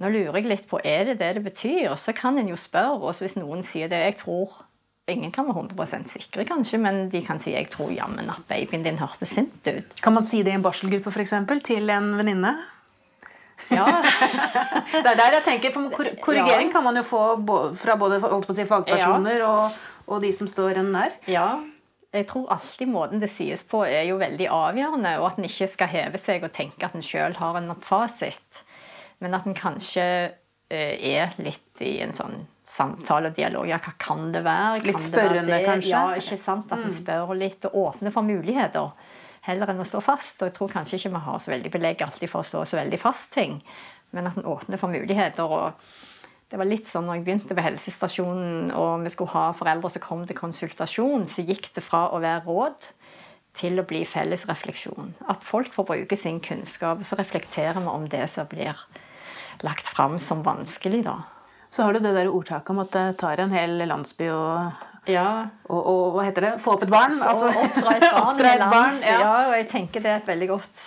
Nå 0.00 0.08
lurer 0.08 0.38
jeg 0.38 0.48
litt 0.48 0.64
på 0.70 0.80
er 0.80 1.10
det 1.10 1.18
det 1.20 1.34
det 1.36 1.44
betyr, 1.44 1.92
så 2.00 2.14
kan 2.16 2.40
en 2.40 2.48
jo 2.48 2.56
spørre. 2.56 2.96
Og 2.96 3.20
hvis 3.20 3.36
noen 3.36 3.60
sier 3.66 3.92
det 3.92 4.00
Jeg 4.06 4.16
tror 4.22 4.56
Ingen 5.10 5.32
kan 5.34 5.48
være 5.48 5.66
100% 5.68 6.10
sikre, 6.10 6.44
kanskje, 6.48 6.78
men 6.82 7.08
de 7.12 7.22
kan 7.26 7.38
si 7.38 7.52
'jeg 7.52 7.70
tror 7.70 7.90
jammen 7.90 8.30
at 8.30 8.42
babyen 8.48 8.84
din 8.84 8.98
hørtes 8.98 9.28
sint 9.28 9.66
ut'. 9.66 10.02
Kan 10.02 10.12
man 10.12 10.24
si 10.24 10.42
det 10.42 10.52
i 10.52 10.54
en 10.54 10.62
barselgruppe 10.62 11.10
for 11.10 11.20
eksempel, 11.20 11.60
til 11.60 11.90
en 11.90 12.16
venninne? 12.16 12.56
Ja, 13.70 13.86
Det 14.92 15.06
er 15.06 15.16
der 15.16 15.36
jeg 15.36 15.42
tenker, 15.44 15.72
for 15.72 15.90
Korrigering 15.90 16.20
Korrigering 16.20 16.72
kan 16.72 16.84
man 16.84 16.96
jo 16.96 17.02
få 17.02 17.22
fra 17.76 17.96
både 17.96 18.20
si, 18.54 18.64
fagpersoner 18.64 19.42
og, 19.46 19.70
og 20.06 20.22
de 20.22 20.32
som 20.32 20.48
står 20.48 20.80
en 20.80 20.92
nær. 20.92 21.10
ja. 21.26 21.58
Jeg 22.10 22.26
tror 22.26 22.48
alltid 22.50 22.88
måten 22.90 23.20
det 23.22 23.28
sies 23.30 23.62
på, 23.62 23.84
er 23.86 24.02
jo 24.08 24.16
veldig 24.18 24.48
avgjørende, 24.50 25.12
og 25.20 25.28
at 25.28 25.36
en 25.38 25.44
ikke 25.46 25.68
skal 25.70 25.90
heve 25.92 26.18
seg 26.18 26.42
og 26.42 26.50
tenke 26.50 26.82
at 26.88 26.96
en 26.98 27.04
sjøl 27.06 27.36
har 27.38 27.58
en 27.60 27.70
fasit, 27.86 28.64
men 29.22 29.36
at 29.36 29.46
en 29.46 29.54
kanskje 29.54 30.06
er 30.76 31.32
litt 31.42 31.82
i 31.82 31.96
en 32.04 32.12
sånn 32.14 32.44
samtale 32.70 33.32
og 33.32 33.38
dialog. 33.38 33.66
Ja, 33.68 33.80
hva 33.82 33.92
kan 33.98 34.28
det 34.34 34.44
være? 34.46 34.78
Kan 34.78 34.86
Litt 34.86 34.98
det 34.98 35.00
være 35.00 35.08
spørrende, 35.08 35.56
det? 35.56 35.64
kanskje? 35.66 35.90
Ja, 35.90 36.02
ikke 36.20 36.38
sant? 36.38 36.70
At 36.72 36.84
en 36.86 36.94
spør 36.94 37.32
litt 37.34 37.66
og 37.66 37.78
åpner 37.84 38.14
for 38.14 38.26
muligheter. 38.26 38.92
Heller 39.48 39.72
enn 39.72 39.82
å 39.82 39.88
stå 39.88 40.02
fast. 40.04 40.38
Og 40.42 40.50
jeg 40.50 40.56
tror 40.58 40.70
kanskje 40.76 41.00
ikke 41.00 41.14
vi 41.16 41.24
har 41.26 41.40
så 41.42 41.50
veldig 41.50 41.72
belegg 41.74 42.04
alltid 42.06 42.30
for 42.30 42.44
å 42.44 42.46
stå 42.46 42.62
så 42.68 42.78
veldig 42.78 43.00
fast 43.02 43.32
ting, 43.34 43.58
men 44.14 44.30
at 44.30 44.38
en 44.38 44.46
åpner 44.52 44.78
for 44.78 44.92
muligheter. 44.92 45.44
og 45.44 45.72
det 46.50 46.58
var 46.58 46.66
litt 46.66 46.88
sånn 46.90 47.06
når 47.06 47.20
jeg 47.20 47.24
begynte 47.26 47.54
ved 47.54 47.62
helsestasjonen 47.62 48.72
og 48.74 49.04
vi 49.04 49.10
skulle 49.14 49.30
ha 49.36 49.52
foreldre 49.54 49.90
som 49.94 50.02
kom 50.02 50.24
til 50.26 50.34
konsultasjon, 50.38 51.28
så 51.30 51.44
gikk 51.46 51.68
det 51.76 51.84
fra 51.86 52.08
å 52.10 52.18
være 52.22 52.42
råd 52.46 52.88
til 53.54 53.78
å 53.78 53.84
bli 53.86 54.00
felles 54.06 54.46
refleksjon. 54.50 55.14
At 55.30 55.46
folk 55.46 55.70
får 55.74 55.86
bruke 55.86 56.18
sin 56.18 56.40
kunnskap, 56.42 57.04
så 57.06 57.18
reflekterer 57.18 57.78
vi 57.78 57.86
om 57.92 58.08
det 58.10 58.24
som 58.34 58.50
blir 58.50 58.74
lagt 59.66 59.88
fram 59.88 60.18
som 60.22 60.44
vanskelig, 60.46 61.04
da. 61.06 61.20
Så 61.70 61.86
har 61.86 61.94
du 61.94 62.00
det 62.02 62.14
der 62.16 62.30
ordtaket 62.30 62.72
om 62.72 62.80
at 62.82 62.94
det 62.94 63.04
tar 63.20 63.42
en 63.42 63.52
hel 63.54 63.76
landsby 63.86 64.30
å 64.34 64.40
Ja, 65.08 65.48
og, 65.70 65.78
og 65.80 66.16
hva 66.16 66.24
heter 66.26 66.48
det? 66.48 66.54
Få 66.62 66.74
opp 66.74 66.82
et 66.84 66.92
barn? 66.92 67.20
Altså, 67.22 67.52
oppdra 67.64 67.94
et 67.94 68.06
barn 68.08 68.32
oppdra 68.32 68.54
et 68.56 68.64
barn, 68.64 68.98
ja. 69.04 69.20
Ja, 69.20 69.36
og 69.50 69.54
jeg 69.58 69.68
tenker 69.70 70.04
det 70.04 70.10
er 70.12 70.20
et 70.20 70.28
veldig 70.28 70.50
godt 70.50 70.82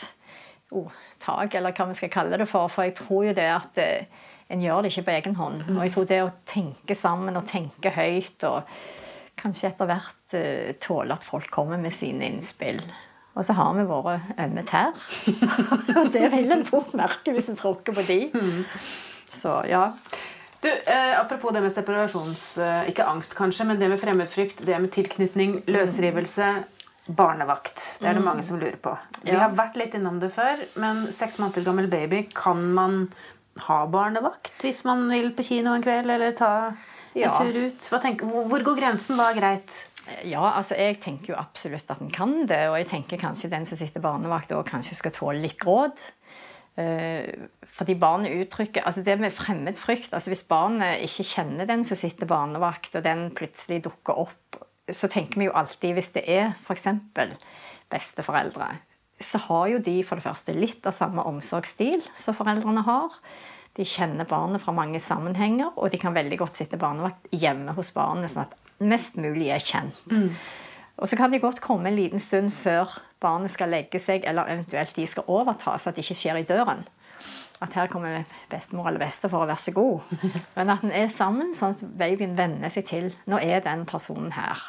ordtak, 0.74 1.56
eller 1.56 1.76
hva 1.78 1.88
vi 1.90 1.98
skal 1.98 2.12
kalle 2.14 2.40
det 2.42 2.50
for. 2.52 2.72
For 2.74 2.88
jeg 2.88 2.98
tror 3.00 3.30
jo 3.30 3.38
det 3.38 3.48
at 3.54 3.80
eh, 3.82 4.28
en 4.54 4.62
gjør 4.62 4.84
det 4.84 4.92
ikke 4.94 5.08
på 5.08 5.16
egen 5.16 5.40
hånd. 5.40 5.64
Og 5.76 5.82
jeg 5.86 5.96
tror 5.96 6.10
det 6.10 6.20
å 6.26 6.34
tenke 6.50 6.98
sammen 6.98 7.40
og 7.40 7.48
tenke 7.50 7.94
høyt 7.96 8.46
og 8.50 8.76
kanskje 9.40 9.72
etter 9.72 9.90
hvert 9.90 10.38
eh, 10.38 10.76
tåle 10.84 11.16
at 11.16 11.26
folk 11.26 11.50
kommer 11.54 11.80
med 11.82 11.96
sine 11.96 12.28
innspill. 12.30 12.82
Og 13.34 13.46
så 13.48 13.56
har 13.58 13.72
vi 13.74 13.86
våre 13.90 14.20
ømme 14.40 14.62
tær. 14.70 14.94
og 15.98 16.12
det 16.16 16.28
vil 16.36 16.52
en 16.54 16.66
fort 16.68 16.94
merke 16.98 17.34
hvis 17.34 17.50
en 17.50 17.58
tråkker 17.58 17.96
på 17.98 18.06
de. 18.06 18.20
Så 19.30 19.64
ja. 19.70 19.88
Du, 20.64 20.70
eh, 20.70 21.20
Apropos 21.20 21.52
det 21.52 21.64
med 21.66 21.74
separasjons... 21.74 22.58
Eh, 22.62 22.90
ikke 22.94 23.08
angst, 23.10 23.34
kanskje, 23.36 23.66
men 23.68 23.82
det 23.82 23.90
med 23.92 24.00
fremmedfrykt, 24.00 24.62
det 24.64 24.78
med 24.80 24.94
tilknytning, 24.96 25.58
løsrivelse, 25.68 26.54
barnevakt. 27.08 27.98
Det 28.00 28.08
er 28.08 28.16
det 28.20 28.24
mange 28.24 28.46
som 28.48 28.60
lurer 28.62 28.78
på. 28.80 28.94
Vi 29.26 29.36
har 29.36 29.52
vært 29.58 29.76
litt 29.82 29.98
innom 29.98 30.22
det 30.22 30.30
før, 30.32 30.62
men 30.80 31.08
seks 31.12 31.42
måneder 31.42 31.66
gammel 31.68 31.90
baby, 31.92 32.22
kan 32.38 32.62
man 32.78 33.10
ha 33.68 33.84
barnevakt 33.86 34.64
hvis 34.66 34.80
man 34.88 35.04
vil 35.12 35.34
på 35.36 35.44
kino 35.46 35.76
en 35.76 35.84
kveld, 35.84 36.10
eller 36.10 36.32
ta 36.38 36.54
en 36.72 36.78
Ja. 37.14 37.34
tur 37.38 37.54
ut? 37.68 37.90
Tenker, 38.02 38.26
hvor 38.26 38.64
går 38.66 38.80
grensen? 38.80 39.20
Hva 39.20 39.30
er 39.34 39.38
greit? 39.42 39.76
Ja, 40.28 40.44
altså 40.58 40.76
jeg 40.76 40.98
tenker 41.04 41.32
jo 41.32 41.40
absolutt 41.40 41.92
at 41.92 42.02
en 42.04 42.12
kan 42.12 42.44
det. 42.50 42.66
Og 42.72 42.78
jeg 42.82 42.90
tenker 42.92 43.22
kanskje 43.22 43.52
den 43.54 43.66
som 43.68 43.80
sitter 43.80 44.04
barnevakt, 44.04 44.52
òg 44.52 44.68
kanskje 44.68 44.98
skal 45.00 45.16
tåle 45.16 45.44
litt 45.46 45.64
råd. 45.64 46.02
Eh, 46.76 47.48
fordi 47.78 47.94
barnet 48.02 48.34
uttrykker 48.34 48.82
altså 48.82 49.04
Det 49.06 49.14
med 49.22 49.30
fremmed 49.30 49.78
frykt 49.78 50.16
altså 50.18 50.32
Hvis 50.32 50.42
barnet 50.50 51.04
ikke 51.06 51.26
kjenner 51.30 51.68
den 51.70 51.84
som 51.86 52.00
sitter 52.00 52.26
barnevakt, 52.26 52.96
og 52.98 53.04
den 53.06 53.28
plutselig 53.38 53.84
dukker 53.86 54.24
opp, 54.26 54.58
så 54.90 55.08
tenker 55.08 55.40
vi 55.40 55.48
jo 55.48 55.54
alltid 55.54 55.94
hvis 55.94 56.12
det 56.18 56.24
er 56.28 56.56
f.eks. 56.66 56.90
besteforeldre, 57.94 58.72
så 59.22 59.40
har 59.46 59.68
jo 59.70 59.84
de 59.86 60.00
for 60.04 60.18
det 60.18 60.26
første 60.26 60.56
litt 60.58 60.86
av 60.90 60.98
samme 60.98 61.24
omsorgsstil 61.30 62.02
som 62.18 62.36
foreldrene 62.36 62.84
har. 62.90 63.22
De 63.78 63.86
kjenner 63.88 64.28
barnet 64.30 64.62
fra 64.62 64.74
mange 64.76 65.00
sammenhenger, 65.02 65.72
og 65.78 65.94
de 65.94 66.02
kan 66.02 66.14
veldig 66.14 66.42
godt 66.42 66.58
sitte 66.58 66.82
barnevakt 66.82 67.30
hjemme 67.32 67.78
hos 67.78 67.94
barnet, 67.94 68.34
sånn 68.34 68.48
at 68.48 68.58
mest 68.80 69.18
mulig 69.18 69.50
er 69.54 69.60
kjent. 69.64 70.04
Og 70.98 71.10
så 71.10 71.18
kan 71.18 71.32
de 71.34 71.40
godt 71.40 71.62
komme 71.62 71.90
en 71.90 71.96
liten 71.98 72.20
stund 72.20 72.52
før 72.52 73.00
barnet 73.24 73.52
skal 73.52 73.70
legge 73.72 74.00
seg, 74.00 74.26
eller 74.28 74.50
eventuelt 74.52 74.96
de 74.96 75.08
skal 75.08 75.24
overta, 75.28 75.78
så 75.80 75.90
at 75.90 75.96
det 75.96 76.04
ikke 76.06 76.20
skjer 76.20 76.42
i 76.42 76.48
døren. 76.48 76.84
At 77.62 77.74
her 77.74 77.88
kommer 77.88 78.24
bestemor 78.52 78.88
eller 78.90 79.00
bestefar, 79.00 79.46
vær 79.48 79.56
så 79.62 79.72
god. 79.72 80.00
Men 80.56 80.70
at 80.70 80.84
en 80.84 80.92
er 80.92 81.08
sammen, 81.08 81.54
sånn 81.56 81.78
at 81.78 81.86
babyen 81.98 82.38
venner 82.38 82.70
seg 82.74 82.86
til 82.90 83.14
Nå 83.26 83.40
er 83.40 83.64
den 83.64 83.86
personen 83.90 84.34
her. 84.36 84.60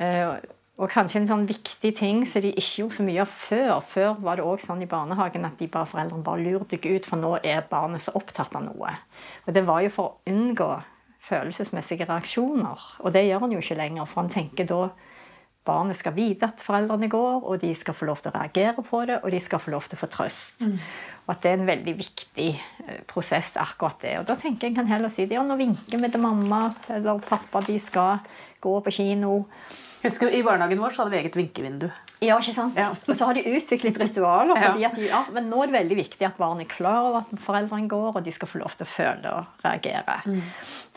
Eh, 0.00 0.38
Og 0.78 0.86
kanskje 0.92 1.18
en 1.18 1.26
sånn 1.26 1.46
viktig 1.48 1.90
ting 1.98 2.20
som 2.26 2.42
de 2.44 2.52
ikke 2.52 2.84
gjorde 2.84 2.94
så 3.00 3.02
mye 3.02 3.22
av 3.24 3.30
før. 3.34 3.80
Før 3.82 4.12
var 4.22 4.38
det 4.38 4.44
også 4.46 4.68
sånn 4.70 4.84
i 4.84 4.86
barnehagen 4.86 5.44
at 5.48 5.56
de 5.58 5.66
bare, 5.66 5.88
foreldrene 5.90 6.22
bare 6.22 6.44
lurte 6.44 6.76
deg 6.76 6.86
ut, 6.86 7.08
for 7.08 7.18
nå 7.18 7.32
er 7.42 7.64
barnet 7.66 8.04
så 8.04 8.14
opptatt 8.14 8.54
av 8.54 8.62
noe. 8.62 8.92
Og 9.46 9.56
det 9.56 9.64
var 9.66 9.82
jo 9.82 9.90
for 9.90 10.12
å 10.12 10.30
unngå 10.30 10.68
følelsesmessige 11.28 12.08
reaksjoner. 12.08 12.88
Og 13.04 13.14
det 13.14 13.26
gjør 13.28 13.44
han 13.44 13.54
jo 13.54 13.62
ikke 13.62 13.78
lenger, 13.78 14.08
for 14.08 14.22
han 14.22 14.32
tenker 14.32 14.68
da 14.68 14.88
barnet 15.68 15.98
skal 15.98 16.14
vite 16.16 16.48
at 16.48 16.62
foreldrene 16.64 17.10
går, 17.12 17.42
og 17.44 17.60
de 17.60 17.74
skal 17.76 17.96
få 17.96 18.08
lov 18.08 18.22
til 18.22 18.32
å 18.32 18.38
reagere 18.38 18.84
på 18.84 19.02
det, 19.08 19.18
og 19.20 19.32
de 19.34 19.40
skal 19.44 19.60
få 19.60 19.74
lov 19.74 19.88
til 19.88 19.98
å 19.98 20.00
få 20.00 20.08
trøst. 20.14 20.64
Og 21.26 21.34
at 21.34 21.42
det 21.44 21.50
er 21.50 21.58
en 21.58 21.68
veldig 21.68 21.92
viktig 21.98 22.48
eh, 22.56 23.00
prosess, 23.08 23.52
akkurat 23.60 24.00
det. 24.00 24.14
Og 24.22 24.24
da 24.30 24.38
tenker 24.40 24.70
jeg 24.70 24.78
kan 24.78 24.88
heller 24.88 25.12
si 25.12 25.26
ja, 25.28 25.42
nå 25.44 25.58
vinker 25.60 26.00
vi 26.00 26.08
til 26.08 26.24
mamma 26.24 26.70
eller 26.88 27.20
pappa, 27.20 27.60
de 27.66 27.76
skal 27.82 28.24
gå 28.64 28.78
på 28.80 28.94
kino. 28.96 29.42
Husker 30.02 30.30
I 30.30 30.42
barnehagen 30.46 30.80
vår 30.80 30.94
så 30.94 31.02
hadde 31.02 31.16
vi 31.16 31.22
eget 31.22 31.36
vinkevindu. 31.36 31.88
Ja, 32.18 32.34
ikke 32.42 32.54
sant? 32.54 32.78
Ja. 32.78 32.90
Og 33.06 33.14
så 33.14 33.28
har 33.28 33.36
de 33.38 33.44
utviklet 33.46 33.98
ritualer. 34.00 34.58
Ja. 34.58 34.72
de, 34.74 35.06
ja, 35.06 35.22
Men 35.34 35.46
nå 35.50 35.62
er 35.62 35.70
det 35.70 35.76
veldig 35.76 35.98
viktig 36.00 36.26
at 36.26 36.38
barn 36.38 36.58
er 36.62 36.68
klar 36.70 37.06
over 37.06 37.22
at 37.22 37.42
foreldrene 37.44 37.90
går, 37.90 38.18
og 38.18 38.24
de 38.26 38.34
skal 38.34 38.50
få 38.50 38.60
lov 38.62 38.74
til 38.74 38.86
å 38.86 38.90
føle 38.90 39.34
og 39.38 39.64
reagere. 39.64 40.18
Mm. 40.26 40.40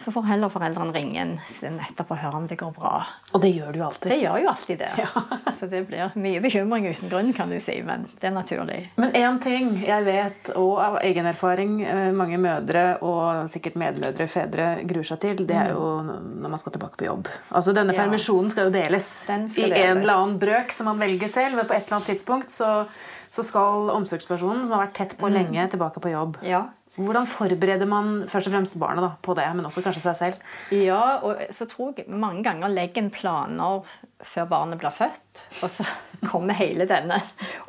Så 0.01 0.13
får 0.13 0.25
heller 0.31 0.49
foreldrene 0.49 0.95
ringe 0.95 1.21
en 1.21 1.33
stund 1.45 1.81
etterpå 1.85 2.15
og 2.15 2.21
høre 2.23 2.39
om 2.41 2.47
det 2.49 2.57
går 2.57 2.71
bra. 2.73 2.93
Og 3.35 3.43
det 3.43 3.51
gjør 3.53 3.75
du 3.75 3.83
alltid. 3.85 4.13
Det 4.15 4.17
gjør 4.23 4.39
jo 4.41 4.49
alltid 4.49 4.81
det. 4.81 5.09
Så 5.59 5.69
det 5.69 5.83
blir 5.89 6.17
mye 6.17 6.41
bekymring 6.41 6.87
uten 6.89 7.11
grunn, 7.11 7.29
kan 7.37 7.53
du 7.53 7.59
si, 7.61 7.77
men 7.85 8.07
det 8.21 8.31
er 8.31 8.33
naturlig. 8.33 8.79
Men 8.97 9.13
én 9.17 9.37
ting 9.43 9.75
jeg 9.85 10.07
vet, 10.07 10.53
og 10.57 10.81
av 10.81 10.97
egen 11.05 11.29
erfaring 11.29 11.77
eh, 11.85 12.09
mange 12.17 12.41
mødre 12.41 12.85
og 13.05 13.45
sikkert 13.51 13.77
medmødre, 13.81 14.25
fedre, 14.31 14.71
gruer 14.89 15.05
seg 15.11 15.21
til, 15.21 15.45
det 15.45 15.57
er 15.57 15.75
jo 15.75 15.91
når 16.01 16.49
man 16.49 16.61
skal 16.61 16.73
tilbake 16.73 16.97
på 16.97 17.05
jobb. 17.05 17.29
Altså 17.53 17.75
Denne 17.77 17.93
permisjonen 17.93 18.49
skal 18.49 18.69
jo 18.69 18.73
deles. 18.73 18.90
Skal 18.99 19.47
I 19.71 19.81
en 19.85 20.01
eller 20.01 20.13
annen 20.13 20.37
brøk 20.41 20.71
som 20.75 20.85
man 20.91 20.99
velger 20.99 21.27
selv, 21.31 21.55
men 21.55 21.65
på 21.69 21.73
et 21.77 21.85
eller 21.87 21.99
annet 22.01 22.11
tidspunkt 22.13 22.51
så, 22.51 22.87
så 23.31 23.43
skal 23.47 23.89
omsorgspersonen 23.95 24.63
som 24.65 24.71
har 24.75 24.87
vært 24.87 24.97
tett 24.99 25.17
på 25.17 25.29
Mm. 25.29 25.33
lenge, 25.39 25.69
tilbake 25.71 26.01
på 26.03 26.11
jobb. 26.11 26.37
Ja. 26.43 26.65
Hvordan 26.97 27.23
forbereder 27.25 27.87
man 27.87 28.25
først 28.27 28.47
og 28.49 28.53
fremst 28.53 28.75
barnet 28.77 28.99
da, 29.05 29.13
på 29.23 29.31
det, 29.33 29.45
men 29.55 29.63
også 29.65 29.79
kanskje 29.81 30.01
seg 30.03 30.15
selv? 30.19 30.41
Ja, 30.75 31.19
og 31.23 31.39
så 31.55 31.63
tror 31.65 31.93
jeg 31.95 32.09
mange 32.11 32.43
ganger 32.43 32.67
legger 32.67 33.05
en 33.05 33.09
planer 33.09 33.85
før 34.27 34.49
barnet 34.51 34.77
blir 34.81 34.91
født. 34.91 35.45
Og 35.63 35.69
så 35.71 35.85
kommer 36.31 36.53
hele 36.53 36.83
denne 36.85 37.21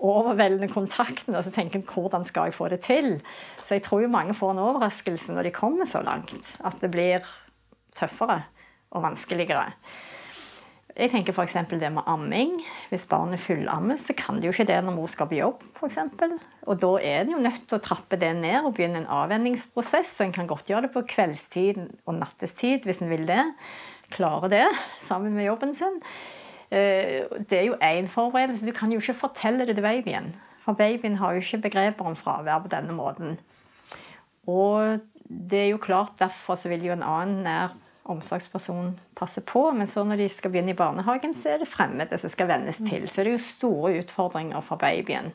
overveldende 0.02 0.68
kontakten, 0.72 1.36
og 1.38 1.44
så 1.46 1.52
tenker 1.54 1.78
en 1.78 1.86
hvordan 1.86 2.26
skal 2.26 2.50
jeg 2.50 2.56
få 2.58 2.68
det 2.72 2.80
til? 2.82 3.20
Så 3.62 3.76
jeg 3.78 3.84
tror 3.86 4.02
jo 4.02 4.10
mange 4.10 4.34
får 4.34 4.56
en 4.56 4.64
overraskelse 4.66 5.32
når 5.36 5.42
de 5.48 5.54
kommer 5.54 5.86
så 5.86 6.02
langt. 6.02 6.50
At 6.64 6.80
det 6.82 6.90
blir 6.90 7.22
tøffere 7.94 8.42
og 8.90 9.06
vanskeligere. 9.06 9.70
Jeg 10.92 11.08
tenker 11.08 11.32
f.eks. 11.32 11.54
det 11.70 11.88
med 11.92 12.04
amming. 12.06 12.58
Hvis 12.90 13.06
barnet 13.08 13.40
fullammes, 13.40 14.02
så 14.04 14.12
kan 14.16 14.36
det 14.36 14.50
jo 14.50 14.52
ikke 14.52 14.68
det 14.68 14.80
når 14.84 14.96
mor 14.96 15.08
skal 15.08 15.30
på 15.30 15.38
jobb. 15.38 15.62
For 15.78 15.88
eksempel. 15.88 16.36
og 16.66 16.80
da 16.82 16.90
er 17.00 17.22
en 17.22 17.32
jo 17.32 17.38
nødt 17.38 17.64
til 17.68 17.78
å 17.78 17.82
trappe 17.82 18.18
det 18.20 18.34
ned 18.36 18.66
og 18.66 18.74
begynne 18.76 19.00
en 19.00 19.08
avvenningsprosess. 19.08 20.20
Og 20.20 20.26
en 20.26 20.36
kan 20.36 20.50
godt 20.50 20.68
gjøre 20.68 20.86
det 20.86 20.92
på 20.92 21.04
kveldstid 21.08 21.80
og 22.06 22.14
nattestid 22.20 22.84
hvis 22.84 23.00
en 23.00 23.10
vil 23.10 23.24
det. 23.26 23.40
Klare 24.12 24.50
det 24.52 24.66
sammen 25.00 25.32
med 25.32 25.48
jobben 25.48 25.74
sin. 25.74 26.00
Eh, 26.70 27.24
Det 27.40 27.58
er 27.58 27.66
jo 27.70 27.80
én 27.80 28.08
forberedelse. 28.08 28.66
Du 28.66 28.72
kan 28.72 28.92
jo 28.92 29.00
ikke 29.00 29.14
fortelle 29.24 29.66
det 29.66 29.76
til 29.76 29.84
babyen. 29.84 30.34
For 30.64 30.76
babyen 30.76 31.16
har 31.16 31.32
jo 31.32 31.40
ikke 31.40 31.62
begreper 31.70 32.04
om 32.04 32.16
fravær 32.16 32.62
på 32.62 32.68
denne 32.68 32.92
måten. 32.92 33.38
Og 34.46 35.00
det 35.28 35.58
er 35.58 35.70
jo 35.70 35.78
klart, 35.78 36.18
derfor 36.18 36.54
så 36.54 36.68
vil 36.68 36.84
jo 36.84 36.92
en 36.92 37.02
annen 37.02 37.42
nær 37.42 37.72
omsorgsperson 38.04 38.94
passer 39.18 39.44
på. 39.46 39.68
Men 39.76 39.86
så 39.90 40.04
når 40.04 40.24
de 40.24 40.28
skal 40.32 40.52
begynne 40.52 40.74
i 40.74 40.78
barnehagen, 40.78 41.34
så 41.34 41.54
er 41.54 41.62
det 41.62 41.70
fremmede 41.70 42.18
som 42.18 42.32
skal 42.32 42.50
vennes 42.50 42.80
til. 42.82 43.08
Så 43.08 43.22
det 43.22 43.32
er 43.32 43.38
jo 43.38 43.44
store 43.46 43.94
utfordringer 44.02 44.64
for 44.66 44.80
babyen 44.80 45.32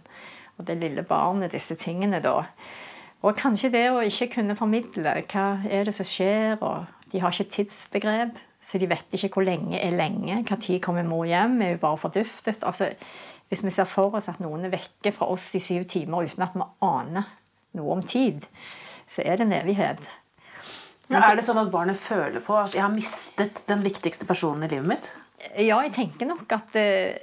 og 0.57 0.65
det 0.67 0.79
lille 0.81 1.03
barnet, 1.05 1.51
disse 1.53 1.75
tingene 1.77 2.19
da. 2.23 2.41
Og 3.25 3.37
kanskje 3.37 3.71
det 3.73 3.85
å 3.91 4.01
ikke 4.05 4.29
kunne 4.37 4.57
formidle 4.57 5.13
hva 5.29 5.45
er 5.69 5.87
det 5.87 5.93
som 5.97 6.07
skjer, 6.07 6.57
og 6.61 6.85
de 7.11 7.21
har 7.21 7.33
ikke 7.33 7.53
tidsbegrep, 7.55 8.37
så 8.61 8.81
de 8.81 8.89
vet 8.89 9.13
ikke 9.13 9.29
hvor 9.35 9.45
lenge 9.45 9.79
er 9.79 9.95
lenge, 9.95 10.41
hva 10.47 10.57
tid 10.61 10.81
kommer 10.83 11.05
mor 11.07 11.27
hjem, 11.29 11.59
er 11.61 11.75
jo 11.75 11.81
bare 11.83 12.01
forduftet. 12.01 12.65
Altså, 12.65 12.91
hvis 13.49 13.63
vi 13.63 13.73
ser 13.73 13.89
for 13.89 14.17
oss 14.17 14.29
at 14.31 14.41
noen 14.43 14.65
er 14.67 14.73
vekke 14.73 15.13
fra 15.15 15.29
oss 15.31 15.45
i 15.55 15.61
syv 15.63 15.85
timer 15.89 16.27
uten 16.27 16.43
at 16.43 16.57
vi 16.57 16.65
aner 16.83 17.29
noe 17.77 17.99
om 17.99 18.03
tid, 18.03 18.47
så 19.07 19.23
er 19.23 19.37
det 19.37 19.47
en 19.47 19.59
evighet. 19.61 20.01
Ja, 21.07 21.21
er 21.23 21.37
det 21.39 21.45
sånn 21.47 21.59
at 21.61 21.71
barnet 21.71 21.99
føler 21.99 22.43
på 22.43 22.57
at 22.59 22.73
'jeg 22.75 22.83
har 22.83 22.91
mistet 22.91 23.63
den 23.67 23.83
viktigste 23.83 24.25
personen 24.27 24.63
i 24.63 24.67
livet 24.67 24.87
mitt'? 24.87 25.09
Ja, 25.57 25.79
jeg 25.81 25.93
tenker 25.93 26.27
nok 26.27 26.51
at 26.51 26.75
eh, 26.75 27.15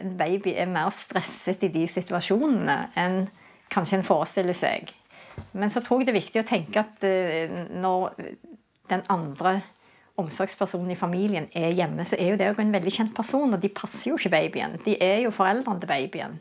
en 0.00 0.16
baby 0.16 0.54
er 0.54 0.66
mer 0.66 0.90
stresset 0.90 1.62
i 1.62 1.68
de 1.68 1.86
situasjonene 1.88 2.92
enn 2.96 3.28
kanskje 3.70 3.98
en 3.98 4.06
forestiller 4.06 4.54
seg. 4.54 4.92
Men 5.52 5.70
så 5.70 5.80
tror 5.80 6.00
jeg 6.00 6.06
det 6.06 6.14
er 6.14 6.20
viktig 6.20 6.42
å 6.42 6.48
tenke 6.48 6.78
at 6.78 7.02
eh, 7.04 7.50
når 7.70 8.12
den 8.88 9.02
andre 9.08 9.62
omsorgspersonen 10.16 10.90
i 10.92 10.94
familien 10.94 11.48
er 11.54 11.72
hjemme, 11.72 12.04
så 12.04 12.16
er 12.18 12.30
jo 12.30 12.36
det 12.36 12.50
òg 12.52 12.60
en 12.60 12.72
veldig 12.72 12.92
kjent 12.92 13.14
person, 13.14 13.54
og 13.54 13.60
de 13.60 13.68
passer 13.68 14.10
jo 14.10 14.16
ikke 14.16 14.30
babyen. 14.30 14.78
De 14.84 14.96
er 15.00 15.22
jo 15.24 15.30
foreldrene 15.30 15.80
til 15.80 15.88
babyen. 15.88 16.38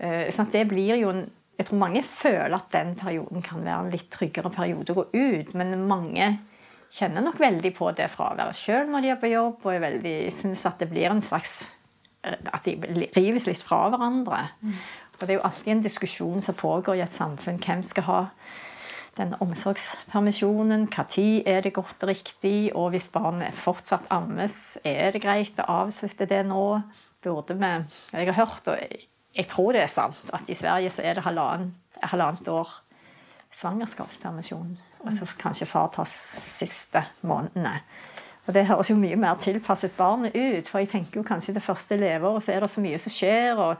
Sånn 0.00 0.32
Så 0.32 0.42
at 0.42 0.52
det 0.52 0.68
blir 0.68 0.96
jo 0.96 1.10
en 1.10 1.30
Jeg 1.58 1.68
tror 1.68 1.80
mange 1.82 2.02
føler 2.06 2.56
at 2.56 2.70
den 2.72 2.94
perioden 2.96 3.42
kan 3.44 3.64
være 3.64 3.86
en 3.86 3.92
litt 3.92 4.08
tryggere 4.12 4.52
periode 4.54 4.94
å 4.94 5.00
gå 5.02 5.06
ut, 5.12 5.50
men 5.58 5.74
mange 5.88 6.30
kjenner 6.94 7.24
nok 7.24 7.38
veldig 7.40 7.72
på 7.76 7.90
det 7.98 8.08
fraværet 8.12 8.58
sjøl 8.58 8.88
når 8.90 9.04
de 9.04 9.12
er 9.12 9.20
på 9.20 9.30
jobb, 9.30 9.60
og 9.66 9.84
veldig, 9.84 10.14
synes 10.34 10.64
at 10.66 10.80
det 10.80 10.88
blir 10.90 11.10
en 11.10 11.22
slags 11.22 11.60
eh, 12.24 12.38
At 12.52 12.66
de 12.66 13.06
rives 13.16 13.46
litt 13.46 13.62
fra 13.62 13.86
hverandre. 13.92 14.48
Og 15.20 15.26
det 15.26 15.34
er 15.34 15.38
jo 15.38 15.46
alltid 15.46 15.72
en 15.74 15.84
diskusjon 15.84 16.42
som 16.42 16.56
pågår 16.56 16.96
i 16.96 17.04
et 17.04 17.12
samfunn. 17.12 17.60
Hvem 17.60 17.84
skal 17.84 18.06
ha 18.08 18.20
den 19.18 19.34
omsorgspermisjonen? 19.44 20.88
Når 20.88 21.44
er 21.46 21.60
det 21.60 21.74
godt 21.76 22.02
og 22.02 22.08
riktig? 22.08 22.72
Og 22.74 22.90
hvis 22.94 23.10
barnet 23.12 23.54
fortsatt 23.54 24.08
ammes, 24.08 24.78
er 24.84 25.12
det 25.12 25.20
greit 25.20 25.60
å 25.60 25.68
avslutte 25.84 26.26
det 26.26 26.46
nå? 26.48 26.80
Burde 27.20 27.52
vi 27.52 27.72
Jeg 28.16 28.32
har 28.32 28.46
hørt, 28.46 28.64
og 28.64 28.78
jeg 29.36 29.48
tror 29.48 29.72
det 29.72 29.82
er 29.82 29.90
sant, 29.92 30.24
at 30.34 30.48
i 30.48 30.54
Sverige 30.58 30.90
så 30.90 31.02
er 31.06 31.14
det 31.14 31.24
halvannet, 31.24 31.74
halvannet 32.02 32.48
år 32.48 32.70
svangerskapspermisjon. 33.54 34.78
Og 35.00 35.12
så 35.12 35.26
kanskje 35.38 35.66
far 35.66 35.90
tar 35.94 36.08
siste 36.08 37.04
månedene. 37.22 37.80
Og 38.46 38.54
det 38.54 38.66
høres 38.66 38.90
jo 38.90 38.96
mye 38.98 39.16
mer 39.16 39.38
tilpasset 39.40 39.96
barnet 39.96 40.34
ut. 40.34 40.68
For 40.68 40.82
jeg 40.82 40.90
tenker 40.90 41.20
jo 41.20 41.26
kanskje 41.26 41.54
det 41.54 41.62
første 41.62 41.96
leveåret 41.96 42.44
så 42.44 42.52
er 42.52 42.64
det 42.64 42.70
så 42.70 42.82
mye 42.82 42.98
som 42.98 43.14
skjer. 43.14 43.60
Og 43.62 43.76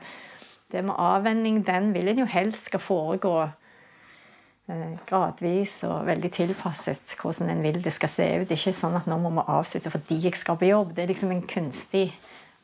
det 0.71 0.83
med 0.85 0.95
avvenning, 0.97 1.61
den 1.67 1.93
vil 1.93 2.07
en 2.07 2.23
jo 2.23 2.29
helst 2.29 2.69
skal 2.69 2.79
foregå 2.79 3.35
eh, 3.43 4.97
gradvis 5.09 5.81
og 5.87 6.05
veldig 6.07 6.31
tilpasset 6.31 7.15
hvordan 7.21 7.51
en 7.51 7.63
vil 7.63 7.81
det 7.83 7.93
skal 7.93 8.09
se 8.09 8.27
ut. 8.39 8.47
Det 8.47 8.55
er 8.55 8.63
ikke 8.63 8.79
sånn 8.79 8.97
at 8.99 9.09
nå 9.11 9.19
må 9.21 9.33
vi 9.35 9.47
avslutte 9.47 9.91
fordi 9.93 10.21
jeg 10.25 10.39
skal 10.39 10.59
på 10.61 10.71
jobb. 10.71 10.95
Det 10.95 11.03
er 11.03 11.11
liksom 11.11 11.35
en 11.35 11.47
kunstig 11.47 12.07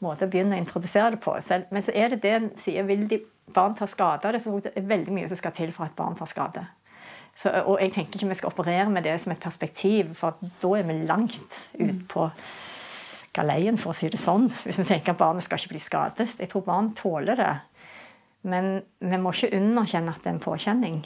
måte 0.03 0.27
å 0.27 0.31
begynne 0.31 0.57
å 0.57 0.61
introdusere 0.61 1.15
det 1.15 1.21
på. 1.23 1.35
Selv. 1.41 1.69
Men 1.73 1.85
så 1.85 1.93
er 1.95 2.13
det 2.13 2.21
det 2.23 2.33
en 2.37 2.49
sier, 2.59 2.85
vil 2.87 3.07
de 3.09 3.21
barn 3.53 3.75
ta 3.75 3.87
skade 3.87 4.27
av 4.27 4.35
det, 4.35 4.43
så 4.43 4.57
det 4.63 4.73
er 4.75 4.87
veldig 4.87 5.13
mye 5.15 5.29
som 5.31 5.39
skal 5.39 5.55
til 5.55 5.71
for 5.75 5.87
at 5.87 5.95
barn 5.97 6.17
tar 6.19 6.29
skade. 6.29 6.65
Så, 7.37 7.51
og 7.69 7.77
jeg 7.81 7.93
tenker 7.93 8.17
ikke 8.17 8.31
vi 8.31 8.39
skal 8.39 8.49
operere 8.49 8.89
med 8.89 9.05
det 9.05 9.13
som 9.21 9.31
et 9.31 9.41
perspektiv, 9.41 10.15
for 10.17 10.39
da 10.61 10.71
er 10.77 10.87
vi 10.87 10.95
langt 11.05 11.59
ut 11.77 12.07
på 12.09 12.29
galeien, 13.37 13.77
for 13.77 13.93
å 13.93 13.97
si 13.97 14.09
det 14.09 14.19
sånn. 14.21 14.47
Hvis 14.49 14.79
vi 14.81 14.87
tenker 14.89 15.13
at 15.13 15.19
barnet 15.19 15.45
skal 15.45 15.61
ikke 15.61 15.75
bli 15.75 15.81
skadet. 15.83 16.31
Jeg 16.39 16.49
tror 16.49 16.65
barn 16.65 16.89
tåler 16.97 17.37
det. 17.37 17.51
Men 18.47 18.79
vi 19.03 19.19
må 19.21 19.33
ikke 19.33 19.51
underkjenne 19.57 20.13
at 20.13 20.23
det 20.23 20.31
er 20.31 20.35
en 20.35 20.41
påkjenning. 20.41 20.97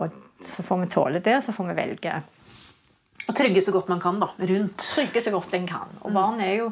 Og 0.00 0.16
så 0.44 0.64
får 0.64 0.82
vi 0.82 0.90
tåle 0.92 1.20
det, 1.24 1.36
og 1.38 1.44
så 1.44 1.54
får 1.56 1.70
vi 1.70 1.76
velge 1.80 2.14
Og 3.26 3.34
trygge 3.36 3.62
så 3.64 3.72
godt 3.74 3.88
man 3.90 4.00
kan 4.00 4.20
da, 4.22 4.30
rundt. 4.38 4.78
trygge 4.78 5.20
så 5.24 5.32
godt 5.34 5.54
en 5.58 5.66
kan. 5.68 5.92
Og 6.06 6.14
barn 6.14 6.40
er 6.40 6.54
jo 6.60 6.70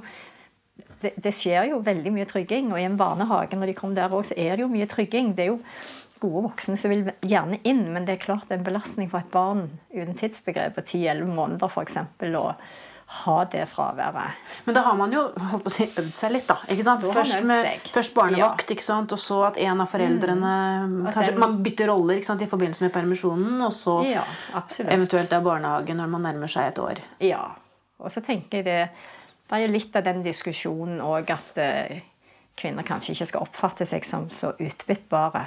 det, 1.04 1.12
det 1.20 1.34
skjer 1.36 1.70
jo 1.72 1.82
veldig 1.84 2.12
mye 2.14 2.28
trygging, 2.30 2.72
og 2.72 2.80
i 2.80 2.86
en 2.88 2.98
barnehage 3.00 3.58
når 3.58 3.70
de 3.70 3.76
kommer 3.78 4.00
der 4.00 4.14
også, 4.14 4.34
så 4.34 4.40
er 4.40 4.56
det 4.56 4.64
jo 4.64 4.72
mye 4.72 4.88
trygging. 4.90 5.34
Det 5.36 5.46
er 5.46 5.52
jo 5.52 5.60
gode 6.24 6.46
voksne 6.48 6.78
som 6.80 6.92
vil 6.92 7.10
gjerne 7.24 7.60
inn, 7.68 7.84
men 7.92 8.06
det 8.08 8.16
er 8.16 8.24
klart 8.24 8.48
det 8.48 8.56
er 8.56 8.62
en 8.62 8.70
belastning 8.70 9.10
for 9.12 9.20
et 9.20 9.30
barn 9.32 9.66
uten 9.92 10.16
tidsbegrep 10.18 10.78
på 10.78 10.86
10-11 10.86 11.30
måneder 11.36 11.70
f.eks. 11.70 11.98
å 12.40 12.48
ha 13.14 13.44
det 13.52 13.66
fraværet. 13.68 14.38
Men 14.64 14.74
da 14.74 14.82
har 14.86 14.94
man 14.96 15.12
jo 15.12 15.26
holdt 15.36 15.66
på 15.66 15.70
å 15.70 15.74
si, 15.74 15.86
øvd 15.86 16.14
seg 16.16 16.32
litt, 16.32 16.46
da. 16.48 16.56
ikke 16.72 16.86
sant? 16.86 17.04
Først, 17.14 17.42
med, 17.46 17.90
først 17.92 18.14
barnevakt, 18.16 18.72
ikke 18.72 18.86
sant? 18.86 19.12
og 19.12 19.20
så 19.20 19.42
at 19.50 19.60
en 19.60 19.84
av 19.84 19.90
foreldrene 19.92 20.54
mm. 20.88 20.94
Kanskje 21.10 21.34
den- 21.34 21.42
man 21.42 21.58
bytter 21.66 21.92
roller 21.92 22.18
ikke 22.18 22.30
sant? 22.30 22.42
i 22.46 22.48
forbindelse 22.50 22.86
med 22.86 22.94
permisjonen, 22.94 23.60
og 23.66 23.74
så 23.76 23.98
Ja, 24.08 24.24
eventuelt 24.88 25.30
da 25.30 25.42
barnehage 25.44 25.94
når 25.94 26.14
man 26.16 26.24
nærmer 26.30 26.50
seg 26.50 26.72
et 26.72 26.80
år. 26.80 27.04
Ja. 27.20 27.44
Og 28.00 28.10
så 28.10 28.24
tenker 28.24 28.62
jeg 28.62 28.64
det 28.64 28.80
Det 29.54 29.60
er 29.60 29.68
jo 29.68 29.74
litt 29.76 29.94
av 29.94 30.02
den 30.02 30.24
diskusjonen 30.24 30.96
òg 30.98 31.28
at 31.30 31.58
eh, 31.62 32.00
kvinner 32.58 32.82
kanskje 32.82 33.12
ikke 33.14 33.26
skal 33.30 33.44
oppfatte 33.44 33.86
seg 33.86 34.02
som 34.02 34.24
så 34.34 34.48
utbyttbare 34.58 35.44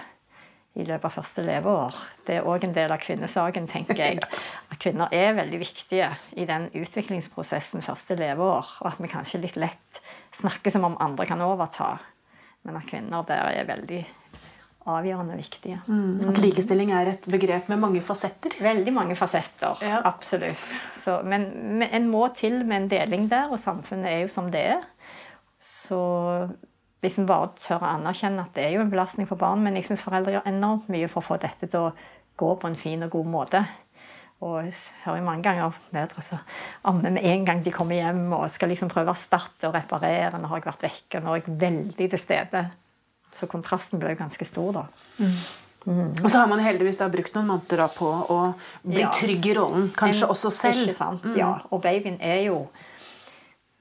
i 0.80 0.86
løpet 0.88 1.10
av 1.10 1.12
første 1.12 1.44
leveår. 1.44 1.98
Det 2.24 2.38
er 2.38 2.48
òg 2.48 2.64
en 2.64 2.76
del 2.78 2.94
av 2.96 3.02
kvinnesaken, 3.04 3.68
tenker 3.68 4.00
jeg. 4.00 4.22
At 4.72 4.80
kvinner 4.80 5.12
er 5.12 5.36
veldig 5.36 5.60
viktige 5.60 6.14
i 6.40 6.48
den 6.48 6.70
utviklingsprosessen 6.72 7.84
første 7.84 8.16
leveår. 8.16 8.72
Og 8.80 8.88
at 8.94 9.04
vi 9.04 9.12
kanskje 9.12 9.42
litt 9.44 9.60
lett 9.60 10.00
snakker 10.40 10.72
som 10.72 10.88
om 10.88 10.96
andre 11.04 11.28
kan 11.28 11.44
overta. 11.44 11.98
Men 12.64 12.80
at 12.80 12.88
kvinner 12.88 13.28
der 13.28 13.60
er 13.60 13.68
veldig 13.68 14.06
avgjørende 14.88 15.38
viktige. 15.40 15.80
At 16.28 16.40
likestilling 16.42 16.94
er 16.96 17.12
et 17.14 17.28
begrep 17.32 17.70
med 17.72 17.82
mange 17.82 18.02
fasetter. 18.06 18.56
Veldig 18.64 18.94
mange 18.96 19.18
fasetter. 19.20 19.82
Ja. 19.84 20.02
Absolutt. 20.08 20.64
Så, 20.96 21.20
men, 21.28 21.50
men 21.80 21.90
en 21.92 22.08
må 22.12 22.28
til 22.36 22.64
med 22.66 22.84
en 22.84 22.90
deling 22.92 23.28
der, 23.32 23.52
og 23.52 23.60
samfunnet 23.62 24.12
er 24.12 24.24
jo 24.26 24.32
som 24.32 24.52
det 24.54 24.64
er. 24.76 24.86
Så 25.64 26.00
hvis 27.04 27.18
en 27.22 27.28
bare 27.30 27.52
tør 27.62 27.84
å 27.84 27.92
anerkjenne 27.96 28.46
at 28.48 28.56
det 28.58 28.68
er 28.68 28.78
jo 28.78 28.86
en 28.86 28.94
belastning 28.94 29.28
for 29.30 29.40
barn, 29.40 29.62
men 29.66 29.78
jeg 29.78 29.90
syns 29.90 30.06
foreldre 30.06 30.38
gjør 30.38 30.48
enormt 30.50 30.88
mye 30.94 31.10
for 31.12 31.22
å 31.22 31.28
få 31.34 31.42
dette 31.42 31.70
til 31.70 31.90
å 31.90 31.92
gå 32.38 32.54
på 32.62 32.70
en 32.70 32.80
fin 32.80 33.06
og 33.06 33.14
god 33.14 33.30
måte. 33.34 33.62
Og 34.46 34.60
jeg 34.68 34.74
hører 35.04 35.18
jo 35.18 35.26
mange 35.26 35.46
ganger 35.48 35.78
mødre 35.96 36.24
som 36.26 36.42
ammer 36.86 37.16
med 37.16 37.26
en 37.26 37.46
gang 37.46 37.64
de 37.66 37.74
kommer 37.74 37.98
hjem 37.98 38.28
og 38.38 38.46
skal 38.54 38.70
liksom 38.70 38.92
prøve 38.92 39.10
å 39.10 39.18
erstatte 39.18 39.70
og 39.70 39.74
reparere. 39.74 40.38
Nå 40.38 40.52
har 40.52 40.62
jeg 40.62 40.68
vært 40.68 40.86
vekke, 40.86 41.22
nå 41.24 41.34
er 41.34 41.42
jeg 41.42 41.56
veldig 41.64 42.10
til 42.14 42.22
stede. 42.22 42.68
Så 43.34 43.48
kontrasten 43.48 44.00
ble 44.00 44.10
jo 44.16 44.16
ganske 44.24 44.46
stor, 44.48 44.72
da. 44.74 44.86
Og 45.88 46.26
så 46.28 46.40
har 46.42 46.48
man 46.52 46.60
heldigvis 46.60 46.98
da 47.00 47.08
brukt 47.12 47.34
noen 47.38 47.48
måneder 47.48 47.88
på 47.96 48.08
å 48.28 48.38
bli 48.84 49.00
Ja. 49.02 49.10
trygg 49.16 49.46
i 49.46 49.54
rollen, 49.56 49.90
kanskje 49.96 50.24
En- 50.24 50.30
også 50.34 50.52
selv. 50.52 50.88
Ikke 50.88 50.96
sant, 50.98 51.24
ja. 51.38 51.62
Og 51.72 51.82
babyen 51.82 52.18
er 52.22 52.44
jo 52.48 52.68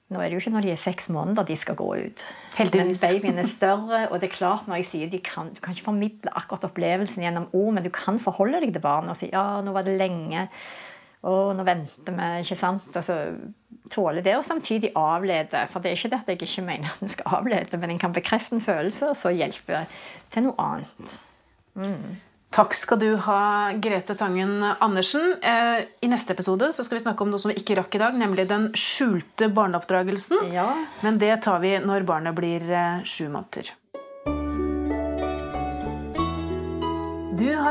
Nå 0.09 0.21
er 0.21 0.29
det 0.31 0.35
jo 0.35 0.39
ikke 0.39 0.53
når 0.55 0.63
de 0.63 0.71
er 0.71 0.77
seks 0.77 1.09
måneder 1.09 1.45
de 1.45 1.57
skal 1.57 1.75
gå 1.75 1.97
ut. 2.07 2.25
Heldigvis. 2.55 3.03
Men 3.03 3.11
babyen 3.21 3.39
er 3.41 3.43
større, 3.43 4.09
og 4.13 4.21
det 4.21 4.31
er 4.31 4.37
klart 4.37 4.69
når 4.69 4.77
jeg 4.77 4.87
sier 4.87 5.11
de 5.11 5.19
kan, 5.19 5.49
Du 5.53 5.61
kan 5.61 5.75
ikke 5.75 5.83
formidle 5.85 6.31
akkurat 6.33 6.63
opplevelsen 6.63 7.25
gjennom 7.25 7.49
ord, 7.53 7.75
men 7.75 7.83
du 7.83 7.91
kan 7.91 8.21
forholde 8.21 8.61
deg 8.61 8.73
til 8.73 8.81
barnet 8.83 9.11
og 9.11 9.17
si 9.17 9.29
ja, 9.33 9.61
nå 9.63 9.73
var 9.73 9.83
det 9.83 9.99
lenge. 9.99 10.49
Og 11.27 11.55
nå 11.59 11.65
venter 11.67 12.15
vi, 12.17 12.29
ikke 12.45 12.59
sant. 12.59 12.91
Og 12.93 13.05
så 13.05 13.17
tåler 13.91 14.23
det, 14.23 14.37
og 14.39 14.45
samtidig 14.47 14.93
avlede. 14.99 15.65
For 15.73 15.83
det 15.83 15.91
er 15.91 15.99
ikke 15.99 16.13
det 16.13 16.21
at 16.23 16.31
jeg 16.33 16.43
ikke 16.47 16.67
mener 16.67 16.93
at 16.93 17.03
en 17.03 17.13
skal 17.13 17.41
avlede, 17.41 17.81
men 17.83 17.95
en 17.95 18.03
kan 18.03 18.15
bekrefte 18.15 18.57
en 18.57 18.65
følelse, 18.65 19.11
og 19.11 19.19
så 19.19 19.35
hjelpe 19.35 19.85
til 20.35 20.49
noe 20.49 20.57
annet. 20.63 21.19
Mm. 21.77 22.17
Takk 22.57 22.73
skal 22.79 23.01
du 23.03 23.09
ha, 23.27 23.41
Grete 23.83 24.15
Tangen 24.17 24.63
Andersen. 24.63 25.35
Eh, 25.43 25.83
I 26.01 26.09
neste 26.09 26.33
episode 26.33 26.71
så 26.73 26.87
skal 26.87 26.97
vi 26.97 27.03
snakke 27.05 27.25
om 27.25 27.33
noe 27.33 27.43
som 27.43 27.51
vi 27.53 27.59
ikke 27.61 27.77
rakk 27.77 27.99
i 27.99 28.01
dag, 28.01 28.17
nemlig 28.17 28.47
den 28.49 28.71
skjulte 28.79 29.51
barneoppdragelsen. 29.53 30.47
Ja. 30.55 30.71
Men 31.05 31.19
det 31.21 31.35
tar 31.45 31.61
vi 31.65 31.75
når 31.83 32.07
barnet 32.09 32.39
blir 32.39 32.65
eh, 32.71 33.03
sju 33.05 33.27
måneder. 33.29 33.75